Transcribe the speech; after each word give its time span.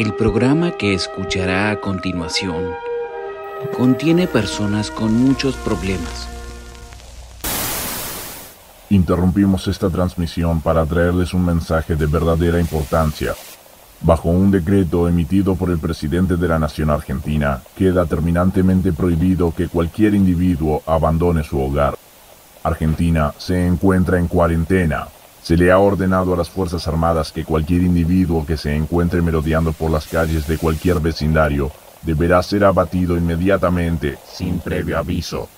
El 0.00 0.14
programa 0.14 0.70
que 0.78 0.94
escuchará 0.94 1.70
a 1.70 1.78
continuación 1.78 2.70
contiene 3.76 4.26
personas 4.26 4.90
con 4.90 5.12
muchos 5.12 5.56
problemas. 5.56 6.26
Interrumpimos 8.88 9.68
esta 9.68 9.90
transmisión 9.90 10.62
para 10.62 10.86
traerles 10.86 11.34
un 11.34 11.44
mensaje 11.44 11.96
de 11.96 12.06
verdadera 12.06 12.58
importancia. 12.58 13.34
Bajo 14.00 14.30
un 14.30 14.50
decreto 14.50 15.06
emitido 15.06 15.54
por 15.54 15.68
el 15.68 15.78
presidente 15.78 16.38
de 16.38 16.48
la 16.48 16.58
Nación 16.58 16.88
Argentina, 16.88 17.60
queda 17.76 18.06
terminantemente 18.06 18.94
prohibido 18.94 19.54
que 19.54 19.68
cualquier 19.68 20.14
individuo 20.14 20.82
abandone 20.86 21.44
su 21.44 21.60
hogar. 21.60 21.94
Argentina 22.62 23.34
se 23.36 23.66
encuentra 23.66 24.18
en 24.18 24.28
cuarentena. 24.28 25.08
Se 25.42 25.56
le 25.56 25.72
ha 25.72 25.78
ordenado 25.78 26.34
a 26.34 26.36
las 26.36 26.50
Fuerzas 26.50 26.86
Armadas 26.86 27.32
que 27.32 27.44
cualquier 27.44 27.82
individuo 27.82 28.44
que 28.44 28.56
se 28.56 28.74
encuentre 28.74 29.22
merodeando 29.22 29.72
por 29.72 29.90
las 29.90 30.06
calles 30.06 30.46
de 30.46 30.58
cualquier 30.58 31.00
vecindario 31.00 31.70
deberá 32.02 32.42
ser 32.42 32.64
abatido 32.64 33.16
inmediatamente, 33.16 34.18
sin 34.30 34.60
previo 34.60 34.98
aviso. 34.98 35.48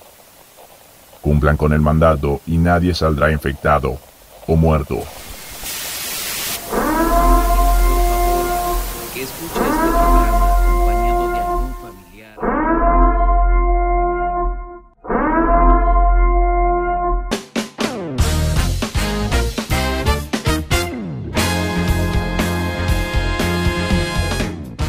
Cumplan 1.21 1.57
con 1.57 1.73
el 1.73 1.81
mandato 1.81 2.41
y 2.47 2.59
nadie 2.59 2.95
saldrá 2.95 3.31
infectado 3.31 3.99
o 4.47 4.57
muerto. 4.57 4.99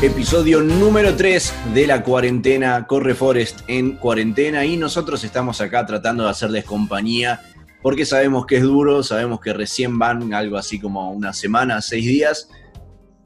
Episodio 0.03 0.59
número 0.59 1.15
3 1.15 1.53
de 1.73 1.87
la 1.87 2.03
cuarentena, 2.03 2.85
Corre 2.87 3.15
Forest 3.15 3.61
en 3.69 3.93
cuarentena 3.93 4.65
y 4.65 4.75
nosotros 4.75 5.23
estamos 5.23 5.61
acá 5.61 5.85
tratando 5.85 6.25
de 6.25 6.29
hacerles 6.29 6.65
compañía 6.65 7.39
porque 7.81 8.05
sabemos 8.05 8.45
que 8.45 8.57
es 8.57 8.63
duro, 8.63 9.01
sabemos 9.01 9.39
que 9.39 9.53
recién 9.53 9.97
van 9.97 10.33
algo 10.33 10.57
así 10.57 10.77
como 10.77 11.13
una 11.13 11.31
semana, 11.31 11.81
seis 11.81 12.05
días 12.05 12.49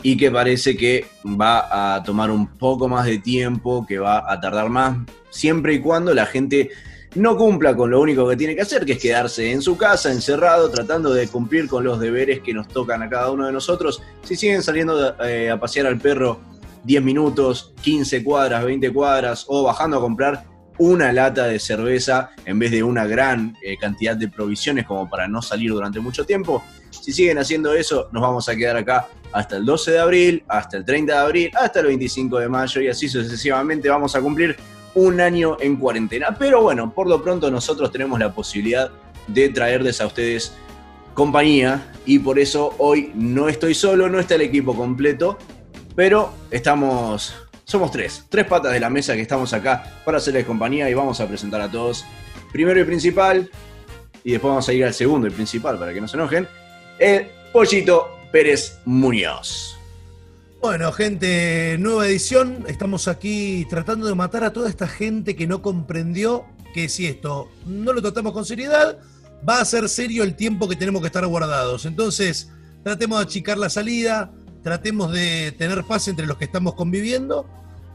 y 0.03 0.17
que 0.17 0.30
parece 0.30 0.78
que 0.78 1.08
va 1.25 1.95
a 1.95 2.03
tomar 2.03 2.30
un 2.30 2.45
poco 2.45 2.88
más 2.88 3.08
de 3.08 3.17
tiempo, 3.17 3.84
que 3.88 3.97
va 3.97 4.31
a 4.31 4.39
tardar 4.39 4.69
más, 4.69 5.00
siempre 5.31 5.73
y 5.73 5.80
cuando 5.80 6.14
la 6.14 6.28
gente 6.28 6.69
no 7.16 7.38
cumpla 7.38 7.75
con 7.75 7.89
lo 7.89 8.00
único 8.00 8.30
que 8.30 8.38
tiene 8.38 8.56
que 8.56 8.62
hacer, 8.62 8.86
que 8.86 8.91
es 8.91 9.00
quedarse 9.00 9.52
en 9.52 9.64
su 9.64 9.78
casa, 9.78 10.12
encerrado, 10.12 10.69
tratando 10.69 11.12
de 11.12 11.28
cumplir 11.28 11.67
con 11.67 11.84
los 11.84 12.00
deberes 12.00 12.41
que 12.41 12.53
nos 12.53 12.67
tocan 12.67 13.02
a 13.02 13.09
cada 13.09 13.31
uno 13.31 13.47
de 13.47 13.52
nosotros. 13.52 14.03
Si 14.22 14.36
siguen 14.36 14.62
saliendo 14.62 15.16
eh, 15.25 15.50
a 15.50 15.59
pasear 15.59 15.88
al 15.88 15.97
perro 15.97 16.39
10 16.83 17.03
minutos, 17.03 17.73
15 17.81 18.23
cuadras, 18.23 18.64
20 18.64 18.92
cuadras, 18.92 19.45
o 19.47 19.64
bajando 19.64 19.97
a 19.97 20.02
comprar 20.02 20.45
una 20.80 21.11
lata 21.11 21.45
de 21.45 21.59
cerveza 21.59 22.30
en 22.45 22.59
vez 22.59 22.72
de 22.72 22.84
una 22.84 23.06
gran 23.06 23.56
eh, 23.64 23.78
cantidad 23.78 24.16
de 24.16 24.28
provisiones 24.28 24.86
como 24.86 25.09
para 25.09 25.28
no 25.28 25.42
salir 25.42 25.72
durante 25.72 26.00
mucho 26.00 26.25
tiempo. 26.25 26.64
Si 26.92 27.11
siguen 27.11 27.39
haciendo 27.39 27.73
eso, 27.73 28.09
nos 28.11 28.22
vamos 28.22 28.47
a 28.47 28.56
quedar 28.56 28.78
acá 28.78 29.08
hasta 29.31 29.58
el 29.58 29.66
12 29.66 29.92
de 29.92 30.00
abril, 30.00 30.44
hasta 30.47 30.78
el 30.78 30.86
30 30.86 31.14
de 31.14 31.19
abril, 31.19 31.52
hasta 31.59 31.80
el 31.80 31.88
25 31.88 32.39
de 32.39 32.50
mayo 32.50 32.81
y 32.81 32.88
así 32.88 33.09
sucesivamente 33.09 33.89
vamos 33.89 34.16
a 34.16 34.22
cumplir 34.22 34.56
un 34.94 35.19
año 35.19 35.58
en 35.59 35.78
cuarentena. 35.78 36.36
Pero 36.38 36.62
bueno, 36.62 36.94
por 36.94 37.08
lo 37.08 37.23
pronto 37.23 37.50
nosotros 37.52 37.91
tenemos 37.91 38.19
la 38.19 38.34
posibilidad 38.34 38.91
de 39.28 39.50
traerles 39.50 40.00
a 40.02 40.08
ustedes 40.08 40.53
compañía 41.14 41.91
y 42.06 42.19
por 42.19 42.38
eso 42.38 42.75
hoy 42.78 43.12
no 43.16 43.50
estoy 43.50 43.73
solo, 43.73 44.08
no 44.08 44.19
está 44.19 44.36
el 44.36 44.41
equipo 44.41 44.75
completo, 44.75 45.38
pero 45.98 46.31
estamos, 46.52 47.34
somos 47.66 47.90
tres, 47.90 48.25
tres 48.30 48.46
patas 48.46 48.72
de 48.72 48.80
la 48.80 48.88
mesa 48.88 49.16
que 49.16 49.22
estamos 49.22 49.52
acá 49.53 50.00
para 50.06 50.19
hacerles 50.19 50.46
compañía 50.46 50.88
y 50.91 50.94
vamos 50.94 51.19
a 51.19 51.28
presentar 51.28 51.59
a 51.59 51.72
todos. 51.72 52.06
Primero 52.52 52.80
y 52.80 52.84
principal, 52.84 53.50
y 54.24 54.34
después 54.34 54.52
vamos 54.52 54.69
a 54.69 54.74
ir 54.74 54.85
al 54.85 54.94
segundo 54.94 55.25
y 55.25 55.31
principal 55.31 55.80
para 55.80 55.96
que 55.96 56.00
no 56.00 56.08
se 56.08 56.16
enojen, 56.16 56.47
el 57.00 57.25
Pollito 57.52 58.09
Pérez 58.31 58.78
Muñoz. 58.85 59.75
Bueno, 60.62 60.91
gente, 60.91 61.78
nueva 61.80 62.08
edición. 62.08 62.66
Estamos 62.68 63.08
aquí 63.08 63.66
tratando 63.68 64.06
de 64.06 64.14
matar 64.14 64.44
a 64.44 64.53
toda 64.53 64.69
esta 64.69 64.88
gente 64.88 65.35
que 65.35 65.47
no 65.47 65.64
comprendió 65.64 66.46
que 66.75 66.90
si 66.90 67.08
esto 67.08 67.50
no 67.66 67.91
lo 67.91 68.03
tratamos 68.03 68.34
con 68.34 68.46
seriedad, 68.46 69.00
va 69.50 69.62
a 69.62 69.66
ser 69.66 69.90
serio 69.90 70.22
el 70.22 70.35
tiempo 70.35 70.69
que 70.69 70.75
tenemos 70.75 71.02
que 71.02 71.08
estar 71.08 71.25
guardados. 71.25 71.88
Entonces, 71.88 72.52
tratemos 72.84 73.18
de 73.18 73.24
achicar 73.24 73.58
la 73.58 73.72
salida, 73.72 74.31
tratemos 74.67 75.13
de 75.13 75.53
tener 75.53 75.85
paz 75.85 76.09
entre 76.09 76.25
los 76.25 76.35
que 76.35 76.44
estamos 76.44 76.73
conviviendo 76.73 77.45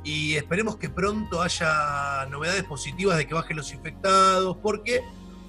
y 0.04 0.36
esperemos 0.36 0.78
que 0.78 0.88
pronto 0.88 1.42
haya 1.42 2.24
novedades 2.30 2.64
positivas 2.64 3.18
de 3.18 3.26
que 3.26 3.34
bajen 3.34 3.58
los 3.58 3.74
infectados, 3.74 4.56
porque 4.62 5.02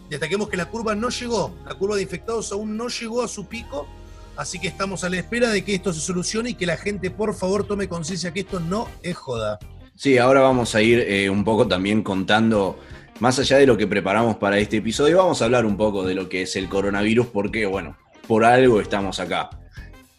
destaquemos 0.09 0.50
que 0.50 0.57
la 0.57 0.66
curva 0.66 0.95
no 0.95 1.07
llegó, 1.07 1.56
la 1.66 1.75
curva 1.75 1.95
de 1.95 2.01
infectados 2.01 2.51
aún 2.51 2.75
no 2.75 2.89
llegó 2.89 3.23
a 3.23 3.29
su 3.29 3.47
pico, 3.47 3.88
así 4.35 4.59
que 4.59 4.67
estamos 4.67 5.06
a 5.06 5.09
la 5.09 5.16
espera 5.16 5.50
de 5.50 5.63
que 5.63 5.75
esto 5.75 5.94
se 5.94 6.01
solucione 6.01 6.50
y 6.50 6.53
que 6.56 6.66
la 6.66 6.75
gente 6.75 7.09
por 7.09 7.34
favor 7.34 7.66
tome 7.66 7.88
conciencia 7.88 8.34
que 8.34 8.41
esto 8.41 8.59
no 8.59 8.90
es 9.01 9.16
joda. 9.16 9.59
Sí, 9.95 10.17
ahora 10.17 10.41
vamos 10.41 10.75
a 10.75 10.81
ir 10.81 11.00
eh, 11.00 11.29
un 11.29 11.45
poco 11.45 11.69
también 11.69 12.03
contando, 12.03 12.78
más 13.22 13.40
allá 13.40 13.59
de 13.59 13.66
lo 13.66 13.78
que 13.78 13.88
preparamos 13.88 14.35
para 14.35 14.57
este 14.57 14.75
episodio, 14.75 15.19
vamos 15.19 15.41
a 15.41 15.45
hablar 15.45 15.66
un 15.66 15.78
poco 15.78 16.05
de 16.05 16.16
lo 16.16 16.28
que 16.28 16.41
es 16.41 16.57
el 16.57 16.67
coronavirus, 16.67 17.28
porque 17.28 17.66
bueno, 17.66 17.95
por 18.28 18.44
algo 18.44 18.81
estamos 18.81 19.22
acá. 19.22 19.51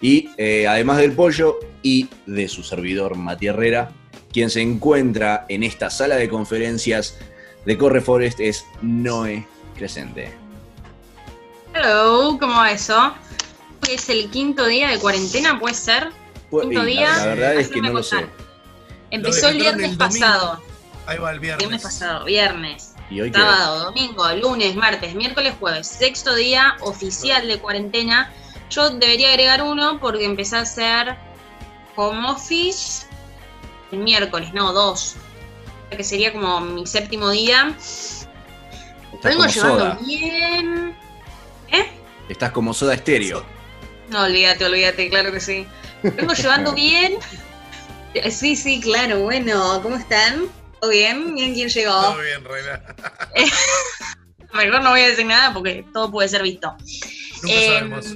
Y 0.04 0.28
eh, 0.36 0.68
además 0.68 0.98
del 0.98 1.12
pollo 1.12 1.60
y 1.82 2.10
de 2.26 2.46
su 2.46 2.62
servidor 2.62 3.16
Mati 3.16 3.46
Herrera, 3.46 3.90
quien 4.34 4.50
se 4.50 4.60
encuentra 4.60 5.46
en 5.48 5.62
esta 5.62 5.88
sala 5.88 6.16
de 6.16 6.28
conferencias 6.28 7.16
de 7.64 7.78
Corre 7.78 8.02
Forest 8.02 8.38
es 8.38 8.66
Noé 8.82 9.46
Crescente. 9.74 10.30
Hello, 11.72 12.36
¿cómo 12.38 12.52
va 12.52 12.70
eso? 12.72 13.14
Es 13.88 14.10
el 14.10 14.28
quinto 14.28 14.66
día 14.66 14.90
de 14.90 14.98
cuarentena, 14.98 15.58
¿puede 15.58 15.74
ser? 15.74 16.10
Pues, 16.50 16.66
Quinto 16.66 16.84
día. 16.84 17.10
La, 17.10 17.18
la 17.20 17.24
verdad 17.24 17.54
es 17.54 17.68
que 17.68 17.80
no 17.80 17.90
lo 17.94 18.02
sé. 18.02 18.26
Empezó 19.10 19.48
el 19.48 19.56
viernes 19.56 19.92
el 19.92 19.96
pasado. 19.96 20.60
Ahí 21.06 21.16
va 21.16 21.32
el 21.32 21.40
viernes. 21.40 21.60
Viernes 21.60 21.82
pasado, 21.82 22.26
viernes. 22.26 22.92
¿Y 23.08 23.22
hoy 23.22 23.30
qué? 23.30 23.38
Sábado, 23.38 23.84
domingo, 23.84 24.30
lunes, 24.34 24.76
martes, 24.76 25.14
miércoles, 25.14 25.54
jueves. 25.58 25.86
Sexto 25.86 26.34
día 26.34 26.76
oficial 26.82 27.48
de 27.48 27.58
cuarentena. 27.58 28.30
Yo 28.70 28.90
debería 28.90 29.30
agregar 29.30 29.62
uno 29.62 30.00
porque 30.00 30.24
empecé 30.24 30.56
a 30.56 30.60
hacer 30.60 31.16
home 31.96 32.28
office 32.28 33.06
el 33.92 33.98
miércoles, 34.00 34.52
no, 34.52 34.72
dos. 34.72 35.16
Que 35.90 36.02
sería 36.02 36.32
como 36.32 36.60
mi 36.60 36.86
séptimo 36.86 37.30
día. 37.30 37.72
Estás 37.78 39.22
Vengo 39.22 39.42
como 39.42 39.52
llevando 39.52 39.78
soda. 39.84 39.98
bien. 40.04 40.96
¿Eh? 41.70 41.90
Estás 42.28 42.50
como 42.50 42.74
soda 42.74 42.94
estéreo. 42.94 43.44
No, 44.08 44.22
olvídate, 44.22 44.64
olvídate, 44.64 45.08
claro 45.08 45.30
que 45.30 45.40
sí. 45.40 45.66
Vengo 46.02 46.32
llevando 46.34 46.72
bien. 46.74 47.14
Sí, 48.30 48.56
sí, 48.56 48.80
claro, 48.80 49.20
bueno, 49.20 49.80
¿cómo 49.82 49.96
están? 49.96 50.46
¿Todo 50.80 50.90
bien? 50.90 51.34
¿Bien 51.34 51.54
quién 51.54 51.68
llegó? 51.68 51.92
Todo 51.92 52.20
bien, 52.20 52.44
Reina. 52.44 52.82
Mejor 54.52 54.82
no 54.82 54.90
voy 54.90 55.00
a 55.00 55.08
decir 55.08 55.26
nada 55.26 55.52
porque 55.52 55.84
todo 55.92 56.10
puede 56.10 56.28
ser 56.28 56.42
visto. 56.42 56.76
Nunca 57.44 57.54
Eh, 57.56 57.78
sabemos. 57.78 58.06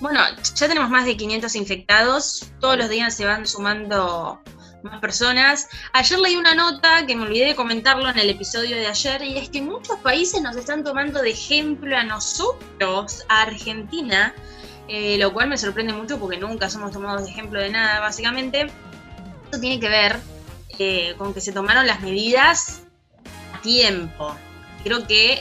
bueno, 0.00 0.20
ya 0.54 0.68
tenemos 0.68 0.90
más 0.90 1.04
de 1.06 1.16
500 1.16 1.54
infectados. 1.56 2.46
Todos 2.60 2.76
los 2.76 2.88
días 2.88 3.14
se 3.14 3.24
van 3.24 3.46
sumando 3.46 4.40
más 4.82 5.00
personas. 5.00 5.68
Ayer 5.92 6.18
leí 6.18 6.36
una 6.36 6.54
nota 6.54 7.06
que 7.06 7.16
me 7.16 7.22
olvidé 7.22 7.46
de 7.46 7.54
comentarlo 7.56 8.08
en 8.10 8.18
el 8.18 8.28
episodio 8.30 8.76
de 8.76 8.86
ayer 8.86 9.22
y 9.22 9.38
es 9.38 9.48
que 9.48 9.62
muchos 9.62 9.98
países 10.00 10.42
nos 10.42 10.56
están 10.56 10.84
tomando 10.84 11.22
de 11.22 11.30
ejemplo 11.30 11.96
a 11.96 12.04
nosotros, 12.04 13.22
a 13.28 13.42
Argentina, 13.42 14.34
eh, 14.88 15.16
lo 15.18 15.32
cual 15.32 15.48
me 15.48 15.56
sorprende 15.56 15.94
mucho 15.94 16.18
porque 16.18 16.36
nunca 16.36 16.68
somos 16.68 16.92
tomados 16.92 17.24
de 17.24 17.30
ejemplo 17.30 17.60
de 17.60 17.70
nada, 17.70 18.00
básicamente. 18.00 18.70
Esto 19.46 19.58
tiene 19.58 19.80
que 19.80 19.88
ver 19.88 20.20
eh, 20.78 21.14
con 21.16 21.32
que 21.32 21.40
se 21.40 21.52
tomaron 21.52 21.86
las 21.86 22.00
medidas 22.02 22.82
a 23.54 23.62
tiempo. 23.62 24.36
Creo 24.82 25.06
que 25.06 25.38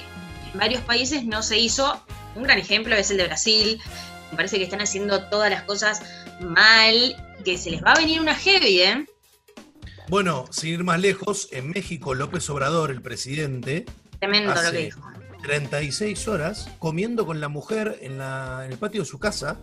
en 0.53 0.59
varios 0.59 0.81
países 0.83 1.25
no 1.25 1.43
se 1.43 1.57
hizo. 1.59 2.01
Un 2.35 2.43
gran 2.43 2.57
ejemplo 2.59 2.95
es 2.95 3.11
el 3.11 3.17
de 3.17 3.25
Brasil. 3.27 3.81
Me 4.31 4.37
parece 4.37 4.57
que 4.57 4.63
están 4.63 4.81
haciendo 4.81 5.25
todas 5.29 5.49
las 5.49 5.63
cosas 5.63 6.01
mal, 6.39 7.15
que 7.45 7.57
se 7.57 7.69
les 7.71 7.83
va 7.83 7.93
a 7.93 7.99
venir 7.99 8.19
una 8.19 8.35
heavy, 8.35 8.81
¿eh? 8.81 9.05
Bueno, 10.09 10.45
sin 10.51 10.73
ir 10.73 10.83
más 10.83 10.99
lejos, 10.99 11.47
en 11.51 11.69
México 11.69 12.13
López 12.13 12.49
Obrador, 12.49 12.91
el 12.91 13.01
presidente, 13.01 13.85
Tremendo 14.19 14.53
lo 14.53 14.71
que 14.71 14.77
dijo. 14.77 15.01
36 15.43 16.27
horas 16.27 16.69
comiendo 16.79 17.25
con 17.25 17.39
la 17.41 17.47
mujer 17.49 17.99
en, 18.01 18.17
la- 18.17 18.63
en 18.65 18.71
el 18.71 18.77
patio 18.77 19.01
de 19.01 19.07
su 19.07 19.19
casa, 19.19 19.59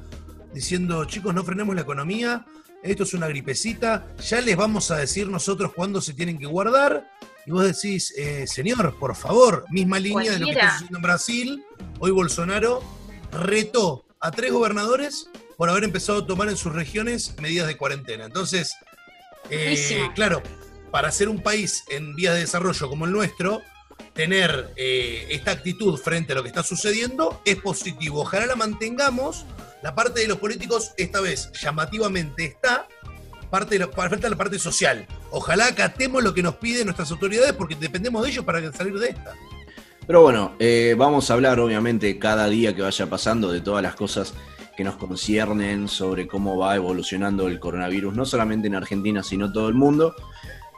diciendo, 0.52 1.04
chicos, 1.04 1.34
no 1.34 1.44
frenemos 1.44 1.74
la 1.74 1.82
economía, 1.82 2.44
esto 2.82 3.02
es 3.02 3.14
una 3.14 3.26
gripecita, 3.28 4.06
ya 4.18 4.40
les 4.40 4.56
vamos 4.56 4.90
a 4.90 4.96
decir 4.96 5.28
nosotros 5.28 5.72
cuándo 5.74 6.00
se 6.00 6.14
tienen 6.14 6.38
que 6.38 6.46
guardar. 6.46 7.10
Y 7.50 7.52
vos 7.52 7.64
decís, 7.64 8.14
eh, 8.16 8.46
señor, 8.46 8.96
por 9.00 9.16
favor, 9.16 9.64
misma 9.70 9.98
línea 9.98 10.34
de 10.34 10.38
lo 10.38 10.46
que 10.46 10.52
está 10.52 10.70
sucediendo 10.70 10.98
en 10.98 11.02
Brasil. 11.02 11.64
Hoy 11.98 12.12
Bolsonaro 12.12 12.80
retó 13.32 14.06
a 14.20 14.30
tres 14.30 14.52
gobernadores 14.52 15.28
por 15.56 15.68
haber 15.68 15.82
empezado 15.82 16.20
a 16.20 16.26
tomar 16.28 16.48
en 16.48 16.56
sus 16.56 16.72
regiones 16.72 17.34
medidas 17.40 17.66
de 17.66 17.76
cuarentena. 17.76 18.26
Entonces, 18.26 18.76
eh, 19.50 20.08
claro, 20.14 20.44
para 20.92 21.10
ser 21.10 21.28
un 21.28 21.42
país 21.42 21.82
en 21.88 22.14
vías 22.14 22.34
de 22.34 22.42
desarrollo 22.42 22.88
como 22.88 23.04
el 23.04 23.10
nuestro, 23.10 23.62
tener 24.12 24.72
eh, 24.76 25.26
esta 25.30 25.50
actitud 25.50 25.98
frente 25.98 26.34
a 26.34 26.36
lo 26.36 26.42
que 26.44 26.50
está 26.50 26.62
sucediendo 26.62 27.42
es 27.44 27.56
positivo. 27.56 28.20
Ojalá 28.20 28.46
la 28.46 28.54
mantengamos. 28.54 29.44
La 29.82 29.96
parte 29.96 30.20
de 30.20 30.28
los 30.28 30.38
políticos, 30.38 30.92
esta 30.96 31.20
vez 31.20 31.50
llamativamente 31.60 32.44
está, 32.44 32.86
parte 33.50 33.78
falta 33.78 34.28
la 34.28 34.36
parte 34.36 34.58
social. 34.58 35.06
Ojalá 35.30 35.66
acatemos 35.66 36.22
lo 36.22 36.32
que 36.32 36.42
nos 36.42 36.54
piden 36.56 36.86
nuestras 36.86 37.10
autoridades 37.10 37.52
porque 37.52 37.74
dependemos 37.74 38.22
de 38.22 38.30
ellos 38.30 38.44
para 38.44 38.72
salir 38.72 38.98
de 38.98 39.10
esta. 39.10 39.34
Pero 40.06 40.22
bueno, 40.22 40.54
eh, 40.58 40.94
vamos 40.96 41.30
a 41.30 41.34
hablar 41.34 41.60
obviamente 41.60 42.18
cada 42.18 42.48
día 42.48 42.74
que 42.74 42.82
vaya 42.82 43.06
pasando 43.06 43.52
de 43.52 43.60
todas 43.60 43.82
las 43.82 43.94
cosas 43.94 44.34
que 44.76 44.84
nos 44.84 44.96
conciernen 44.96 45.88
sobre 45.88 46.26
cómo 46.26 46.56
va 46.56 46.74
evolucionando 46.74 47.48
el 47.48 47.60
coronavirus, 47.60 48.14
no 48.14 48.24
solamente 48.24 48.66
en 48.66 48.74
Argentina, 48.74 49.22
sino 49.22 49.52
todo 49.52 49.68
el 49.68 49.74
mundo. 49.74 50.14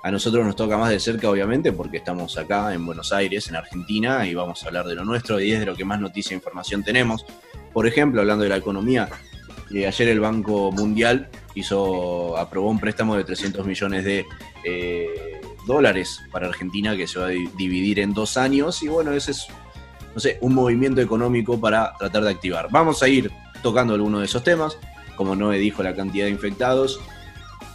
A 0.03 0.11
nosotros 0.11 0.45
nos 0.45 0.57
toca 0.57 0.77
más 0.77 0.91
de 0.91 0.99
cerca, 0.99 1.31
obviamente, 1.31 1.73
porque 1.73 1.99
estamos 1.99 2.37
acá 2.37 2.75
en 2.75 2.85
Buenos 2.85 3.13
Aires, 3.13 3.49
en 3.49 3.55
Argentina, 3.55 4.27
y 4.27 4.35
vamos 4.35 4.65
a 4.65 4.67
hablar 4.67 4.87
de 4.87 4.97
lo 4.97 5.05
nuestro 5.05 5.41
y 5.41 5.53
es 5.53 5.61
de 5.61 5.67
lo 5.67 5.77
que 5.77 5.85
más 5.85 6.01
noticia 6.01 6.35
e 6.35 6.39
información 6.39 6.83
tenemos. 6.83 7.25
Por 7.73 7.87
ejemplo, 7.87 8.21
hablando 8.21 8.43
de 8.43 8.51
la 8.51 8.57
economía, 8.57 9.09
ayer 9.87 10.09
el 10.09 10.21
Banco 10.21 10.71
Mundial 10.73 11.29
hizo, 11.55 12.37
aprobó 12.37 12.69
un 12.71 12.79
préstamo 12.79 13.17
de 13.17 13.25
300 13.25 13.67
millones 13.67 14.05
de 14.05 14.27
eh, 14.65 15.41
dólares 15.67 16.21
para 16.31 16.47
Argentina 16.49 16.97
que 16.97 17.07
se 17.07 17.19
va 17.19 17.27
a 17.27 17.29
di- 17.31 17.49
dividir 17.57 17.99
en 18.01 18.13
dos 18.15 18.37
años 18.37 18.83
y 18.83 18.89
bueno, 18.89 19.13
ese 19.13 19.31
es, 19.33 19.47
no 20.15 20.21
sé, 20.21 20.39
un 20.41 20.55
movimiento 20.55 21.01
económico 21.01 21.61
para 21.61 21.93
tratar 21.99 22.25
de 22.25 22.31
activar. 22.31 22.69
Vamos 22.71 23.03
a 23.03 23.09
ir 23.09 23.31
tocando 23.63 23.95
algunos 23.95 24.21
de 24.21 24.27
esos 24.27 24.43
temas, 24.45 24.77
como 25.17 25.35
Noé 25.37 25.59
dijo, 25.59 25.83
la 25.83 25.95
cantidad 25.95 26.25
de 26.27 26.31
infectados. 26.33 27.01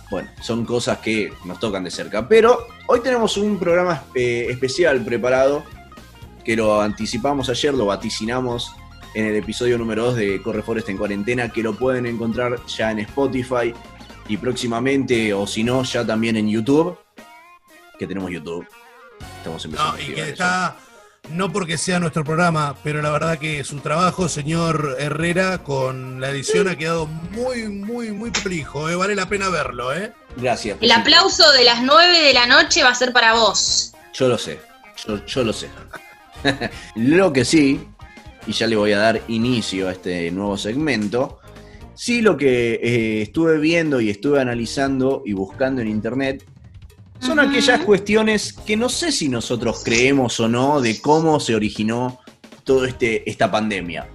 Bueno, 0.10 0.30
son 0.42 0.66
cosas 0.66 1.00
que 1.00 1.34
nos 1.46 1.60
tocan 1.60 1.84
de 1.84 1.92
cerca. 1.92 2.28
Pero 2.28 2.68
hoy 2.88 3.02
tenemos 3.02 3.36
un 3.38 3.60
programa 3.60 4.04
eh, 4.16 4.48
especial 4.50 5.04
preparado 5.04 5.64
que 6.46 6.56
lo 6.56 6.82
anticipamos 6.82 7.50
ayer, 7.50 7.74
lo 7.74 7.88
vaticinamos 7.88 8.72
en 9.14 9.26
el 9.26 9.36
episodio 9.36 9.78
número 9.78 10.06
2 10.06 10.16
de 10.16 10.42
Corre 10.42 10.62
Forest 10.62 10.90
en 10.90 10.98
cuarentena, 10.98 11.50
que 11.50 11.64
lo 11.64 11.74
pueden 11.74 12.06
encontrar 12.06 12.58
ya 12.68 12.92
en 12.92 13.00
Spotify 13.00 13.74
y 14.28 14.38
próximamente, 14.38 15.34
o 15.34 15.48
si 15.48 15.64
no, 15.64 15.84
ya 15.84 16.06
también 16.06 16.36
en 16.38 16.50
YouTube, 16.50 16.98
que 17.98 18.06
tenemos 18.08 18.30
YouTube. 18.32 18.68
Estamos 19.38 19.64
empezando 19.66 19.94
No, 19.94 19.98
a 19.98 20.02
y 20.02 20.06
que 20.14 20.22
eso. 20.22 20.32
está, 20.32 20.76
no 21.30 21.52
porque 21.52 21.78
sea 21.78 22.00
nuestro 22.00 22.24
programa, 22.24 22.76
pero 22.84 23.02
la 23.02 23.10
verdad 23.10 23.40
que 23.40 23.64
su 23.64 23.80
trabajo, 23.80 24.30
señor 24.30 24.98
Herrera, 25.00 25.64
con 25.64 26.22
la 26.22 26.30
edición 26.30 26.68
ha 26.68 26.76
quedado 26.78 27.08
muy, 27.08 27.68
muy, 27.70 28.12
muy 28.12 28.30
prolijo. 28.32 28.90
¿eh? 28.90 28.96
Vale 28.96 29.16
la 29.16 29.28
pena 29.28 29.50
verlo, 29.50 29.94
¿eh? 29.94 30.14
Gracias. 30.36 30.78
El 30.82 30.92
aplauso 30.92 31.50
de 31.54 31.64
las 31.64 31.82
9 31.82 32.20
de 32.20 32.34
la 32.34 32.46
noche 32.46 32.84
va 32.84 32.90
a 32.90 32.96
ser 32.96 33.12
para 33.14 33.34
vos. 33.34 33.94
Yo 34.14 34.28
lo 34.28 34.38
sé, 34.38 34.60
yo, 35.08 35.26
yo 35.26 35.44
lo 35.44 35.54
sé. 35.54 35.70
lo 36.96 37.34
que 37.34 37.44
sí, 37.46 37.88
y 38.48 38.54
ya 38.54 38.68
le 38.68 38.76
voy 38.76 38.94
a 38.94 38.98
dar 38.98 39.22
inicio 39.28 39.90
a 39.90 39.92
este 39.92 40.32
nuevo 40.32 40.58
segmento, 40.58 41.40
sí 41.94 42.22
lo 42.22 42.38
que 42.38 42.76
eh, 42.76 43.22
estuve 43.22 43.60
viendo 43.60 44.00
y 44.02 44.10
estuve 44.10 44.40
analizando 44.40 45.24
y 45.26 45.34
buscando 45.34 45.82
en 45.82 45.90
internet 45.90 46.46
son 47.20 47.40
aquellas 47.40 47.82
cuestiones 47.82 48.54
que 48.54 48.78
no 48.78 48.90
sé 48.90 49.12
si 49.12 49.28
nosotros 49.28 49.82
creemos 49.84 50.40
o 50.40 50.48
no 50.48 50.82
de 50.82 51.02
cómo 51.02 51.40
se 51.40 51.56
originó 51.56 52.20
toda 52.64 52.88
este, 52.88 53.28
esta 53.30 53.50
pandemia. 53.50 54.08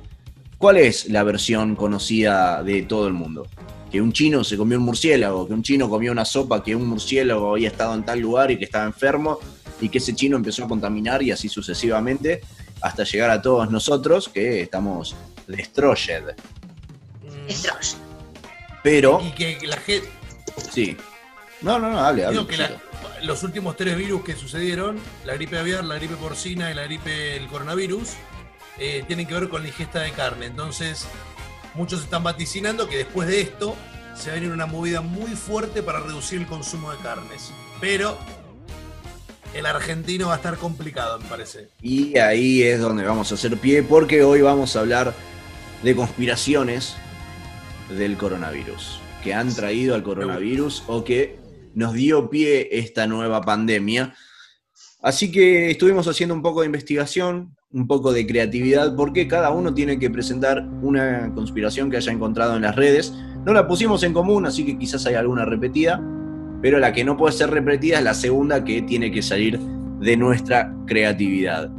¿Cuál 0.56 0.76
es 0.76 1.08
la 1.08 1.24
versión 1.24 1.74
conocida 1.74 2.62
de 2.62 2.82
todo 2.82 3.08
el 3.08 3.12
mundo? 3.12 3.48
Que 3.90 4.00
un 4.00 4.12
chino 4.12 4.44
se 4.44 4.56
comió 4.56 4.78
un 4.78 4.84
murciélago, 4.84 5.48
que 5.48 5.54
un 5.54 5.62
chino 5.62 5.90
comió 5.90 6.12
una 6.12 6.24
sopa, 6.24 6.62
que 6.62 6.76
un 6.76 6.86
murciélago 6.86 7.52
había 7.52 7.68
estado 7.68 7.94
en 7.94 8.04
tal 8.04 8.20
lugar 8.20 8.50
y 8.52 8.58
que 8.58 8.64
estaba 8.64 8.84
enfermo 8.84 9.38
y 9.80 9.88
que 9.88 9.98
ese 9.98 10.14
chino 10.14 10.36
empezó 10.36 10.64
a 10.64 10.68
contaminar 10.68 11.22
y 11.22 11.32
así 11.32 11.48
sucesivamente 11.48 12.40
hasta 12.82 13.04
llegar 13.04 13.30
a 13.30 13.40
todos 13.40 13.70
nosotros 13.70 14.28
que 14.28 14.60
estamos 14.62 15.14
destroyed. 15.46 16.22
Destroy. 17.46 17.76
Pero, 18.82 19.20
Y 19.24 19.30
que 19.32 19.58
la 19.66 19.76
gente. 19.76 20.08
sí. 20.70 20.96
No, 21.60 21.78
no, 21.78 21.90
no, 21.90 21.98
hable, 22.04 22.24
hable. 22.24 22.38
Digo 22.38 22.46
que 22.48 22.56
la- 22.56 22.76
los 23.22 23.42
últimos 23.44 23.76
tres 23.76 23.96
virus 23.96 24.24
que 24.24 24.34
sucedieron, 24.34 24.98
la 25.24 25.34
gripe 25.34 25.56
aviar, 25.58 25.84
la 25.84 25.94
gripe 25.94 26.16
porcina 26.16 26.70
y 26.70 26.74
la 26.74 26.82
gripe 26.84 27.08
del 27.10 27.46
coronavirus, 27.46 28.08
eh, 28.78 29.04
tienen 29.06 29.26
que 29.28 29.34
ver 29.34 29.48
con 29.48 29.62
la 29.62 29.68
ingesta 29.68 30.00
de 30.00 30.10
carne. 30.10 30.46
Entonces, 30.46 31.06
muchos 31.74 32.00
están 32.02 32.24
vaticinando 32.24 32.88
que 32.88 32.96
después 32.98 33.28
de 33.28 33.40
esto 33.42 33.76
se 34.16 34.30
va 34.30 34.32
a 34.32 34.40
venir 34.40 34.50
una 34.52 34.66
movida 34.66 35.00
muy 35.02 35.30
fuerte 35.36 35.82
para 35.84 36.00
reducir 36.00 36.40
el 36.40 36.46
consumo 36.48 36.90
de 36.90 36.98
carnes. 36.98 37.52
Pero 37.80 38.18
el 39.54 39.66
argentino 39.66 40.28
va 40.28 40.34
a 40.34 40.36
estar 40.36 40.56
complicado, 40.56 41.18
me 41.18 41.26
parece. 41.26 41.68
Y 41.80 42.18
ahí 42.18 42.62
es 42.62 42.80
donde 42.80 43.04
vamos 43.04 43.30
a 43.30 43.34
hacer 43.34 43.56
pie 43.58 43.82
porque 43.82 44.22
hoy 44.22 44.40
vamos 44.40 44.76
a 44.76 44.80
hablar 44.80 45.14
de 45.82 45.94
conspiraciones 45.94 46.96
del 47.90 48.16
coronavirus, 48.16 49.00
que 49.22 49.34
han 49.34 49.54
traído 49.54 49.94
al 49.94 50.02
coronavirus 50.02 50.84
o 50.86 51.04
que 51.04 51.38
nos 51.74 51.92
dio 51.94 52.30
pie 52.30 52.68
esta 52.72 53.06
nueva 53.06 53.42
pandemia. 53.42 54.14
Así 55.02 55.32
que 55.32 55.70
estuvimos 55.70 56.06
haciendo 56.06 56.34
un 56.34 56.42
poco 56.42 56.60
de 56.60 56.66
investigación, 56.66 57.56
un 57.72 57.86
poco 57.86 58.12
de 58.12 58.26
creatividad, 58.26 58.94
porque 58.94 59.26
cada 59.26 59.50
uno 59.50 59.74
tiene 59.74 59.98
que 59.98 60.10
presentar 60.10 60.64
una 60.82 61.32
conspiración 61.34 61.90
que 61.90 61.96
haya 61.96 62.12
encontrado 62.12 62.56
en 62.56 62.62
las 62.62 62.76
redes. 62.76 63.12
No 63.44 63.52
la 63.52 63.66
pusimos 63.66 64.02
en 64.04 64.12
común, 64.12 64.46
así 64.46 64.64
que 64.64 64.78
quizás 64.78 65.04
hay 65.06 65.14
alguna 65.14 65.44
repetida, 65.44 66.00
pero 66.62 66.78
la 66.78 66.92
que 66.92 67.04
no 67.04 67.16
puede 67.16 67.32
ser 67.34 67.50
repetida 67.50 67.98
es 67.98 68.04
la 68.04 68.14
segunda 68.14 68.64
que 68.64 68.80
tiene 68.82 69.10
que 69.10 69.20
salir 69.20 69.58
de 69.58 70.16
nuestra 70.16 70.72
creatividad. 70.86 71.70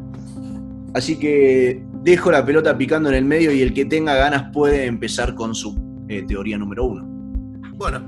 Así 0.93 1.15
que 1.17 1.81
dejo 2.03 2.31
la 2.31 2.45
pelota 2.45 2.77
picando 2.77 3.09
en 3.09 3.15
el 3.15 3.25
medio 3.25 3.51
y 3.51 3.61
el 3.61 3.73
que 3.73 3.85
tenga 3.85 4.13
ganas 4.15 4.51
puede 4.53 4.85
empezar 4.85 5.33
con 5.33 5.55
su 5.55 5.75
eh, 6.09 6.23
teoría 6.27 6.57
número 6.57 6.85
uno. 6.85 7.03
Bueno, 7.75 8.01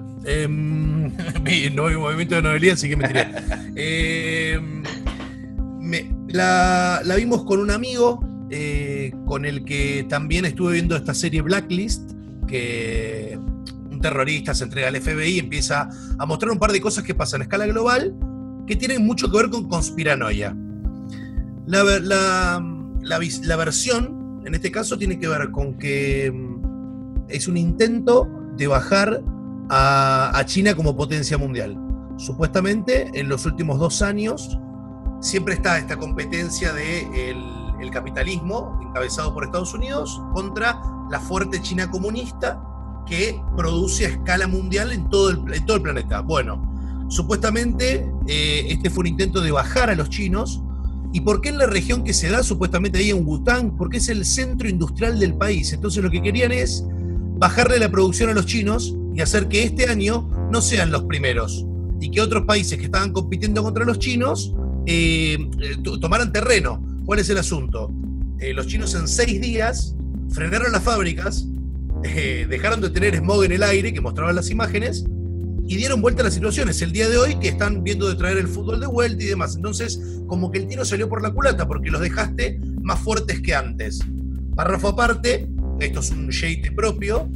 vi- 1.43 1.69
no 1.73 1.87
hay 1.87 1.95
movimiento 1.95 2.35
de 2.35 2.41
novelía, 2.43 2.73
así 2.73 2.89
que 2.89 2.95
me 2.97 3.07
tiré. 3.07 3.27
Em, 3.75 4.83
me- 5.81 6.11
la, 6.29 7.01
la 7.03 7.15
vimos 7.15 7.43
con 7.45 7.59
un 7.59 7.71
amigo 7.71 8.19
eh, 8.49 9.11
con 9.25 9.45
el 9.45 9.63
que 9.65 10.05
también 10.09 10.45
estuve 10.45 10.73
viendo 10.73 10.95
esta 10.95 11.13
serie 11.13 11.41
Blacklist, 11.41 12.11
que 12.47 13.39
terrorista 14.09 14.53
se 14.53 14.65
entrega 14.65 14.87
al 14.89 14.95
FBI 15.01 15.39
empieza 15.39 15.89
a 16.19 16.25
mostrar 16.27 16.51
un 16.51 16.59
par 16.59 16.71
de 16.71 16.79
cosas 16.79 17.03
que 17.03 17.15
pasan 17.15 17.41
a 17.41 17.45
escala 17.45 17.65
global 17.65 18.15
que 18.67 18.75
tienen 18.75 19.03
mucho 19.03 19.31
que 19.31 19.37
ver 19.37 19.49
con 19.49 19.67
conspiranoia. 19.67 20.55
La, 21.65 21.83
la- 21.83 22.63
la 23.01 23.55
versión, 23.55 24.41
en 24.45 24.53
este 24.53 24.71
caso, 24.71 24.97
tiene 24.97 25.17
que 25.19 25.27
ver 25.27 25.49
con 25.49 25.77
que 25.79 26.31
mm, 26.31 27.25
es 27.29 27.47
un 27.47 27.57
intento 27.57 28.27
de 28.55 28.67
bajar 28.67 29.23
a, 29.69 30.43
China 30.45 30.75
como 30.75 30.95
potencia 30.95 31.37
mundial. 31.37 31.75
Supuestamente, 32.17 33.09
en 33.13 33.27
los 33.27 33.45
últimos 33.47 33.79
dos 33.79 34.03
años, 34.03 34.59
siempre 35.19 35.55
está 35.55 35.79
esta 35.79 35.97
competencia 35.97 36.73
del 36.73 37.37
de 37.79 37.89
capitalismo, 37.91 38.79
encabezado 38.87 39.33
por 39.33 39.43
Estados 39.45 39.73
Unidos, 39.73 40.21
contra 40.33 40.79
la 41.09 41.19
fuerte 41.19 41.59
China 41.61 41.89
comunista 41.89 42.61
que 43.05 43.39
produce 43.55 44.05
a 44.05 44.09
escala 44.09 44.47
mundial 44.47 44.91
en 44.91 45.09
todo 45.09 45.29
el, 45.29 45.65
todo 45.65 45.77
el 45.77 45.83
planeta. 45.83 46.21
Bueno, 46.21 47.07
supuestamente 47.09 48.05
eh, 48.27 48.65
este 48.69 48.89
fue 48.89 49.01
un 49.01 49.07
intento 49.07 49.41
de 49.41 49.51
bajar 49.51 49.89
a 49.89 49.95
los 49.95 50.09
chinos. 50.09 50.61
¿Y 51.13 51.21
por 51.21 51.39
qué 51.39 51.49
en 51.49 51.57
la 51.57 51.67
región 51.67 52.03
que 52.03 52.13
se 52.13 52.29
da 52.29 52.43
supuestamente 52.43 52.99
ahí 52.99 53.11
en 53.11 53.25
Wutang? 53.25 53.77
Porque 53.77 53.97
es 53.97 54.09
el 54.09 54.25
centro 54.25 54.67
industrial 54.67 55.17
del 55.17 55.35
país. 55.35 55.71
Entonces 55.71 56.03
lo 56.03 56.11
que 56.11 56.21
querían 56.21 56.51
es 56.51 56.83
bajarle 57.37 57.79
la 57.79 57.89
producción 57.89 58.29
a 58.29 58.33
los 58.33 58.45
chinos 58.45 58.95
y 59.13 59.21
hacer 59.21 59.47
que 59.47 59.63
este 59.63 59.89
año 59.89 60.29
no 60.51 60.61
sean 60.61 60.91
los 60.91 61.03
primeros 61.03 61.65
y 62.01 62.11
que 62.11 62.21
otros 62.21 62.45
países 62.45 62.77
que 62.77 62.85
estaban 62.85 63.13
compitiendo 63.13 63.63
contra 63.63 63.85
los 63.85 63.99
chinos 63.99 64.53
eh, 64.85 65.37
tomaran 66.01 66.31
terreno. 66.31 66.83
¿Cuál 67.05 67.19
es 67.19 67.29
el 67.29 67.37
asunto? 67.37 67.91
Eh, 68.39 68.53
los 68.53 68.67
chinos 68.67 68.93
en 68.95 69.07
seis 69.07 69.39
días 69.39 69.95
frenaron 70.29 70.71
las 70.71 70.83
fábricas, 70.83 71.47
eh, 72.05 72.47
dejaron 72.47 72.81
de 72.81 72.89
tener 72.89 73.15
smog 73.15 73.43
en 73.43 73.51
el 73.51 73.63
aire, 73.63 73.93
que 73.93 74.01
mostraban 74.01 74.35
las 74.35 74.49
imágenes, 74.49 75.05
y 75.67 75.75
dieron 75.75 76.01
vuelta 76.01 76.21
a 76.21 76.25
las 76.25 76.33
situaciones. 76.33 76.81
El 76.81 76.91
día 76.91 77.09
de 77.09 77.17
hoy 77.17 77.35
que 77.39 77.49
están 77.49 77.83
viendo 77.83 78.07
de 78.07 78.15
traer 78.15 78.37
el 78.37 78.47
fútbol 78.47 78.79
de 78.79 78.87
vuelta 78.87 79.23
y 79.23 79.27
demás. 79.27 79.55
Entonces, 79.55 79.99
como 80.27 80.51
que 80.51 80.59
el 80.59 80.67
tiro 80.67 80.85
salió 80.85 81.09
por 81.09 81.21
la 81.21 81.31
culata 81.31 81.67
porque 81.67 81.89
los 81.89 82.01
dejaste 82.01 82.59
más 82.81 82.99
fuertes 82.99 83.41
que 83.41 83.55
antes. 83.55 83.99
Párrafo 84.55 84.89
aparte, 84.89 85.47
esto 85.79 85.99
es 85.99 86.11
un 86.11 86.29
shade 86.29 86.71
propio, 86.75 87.29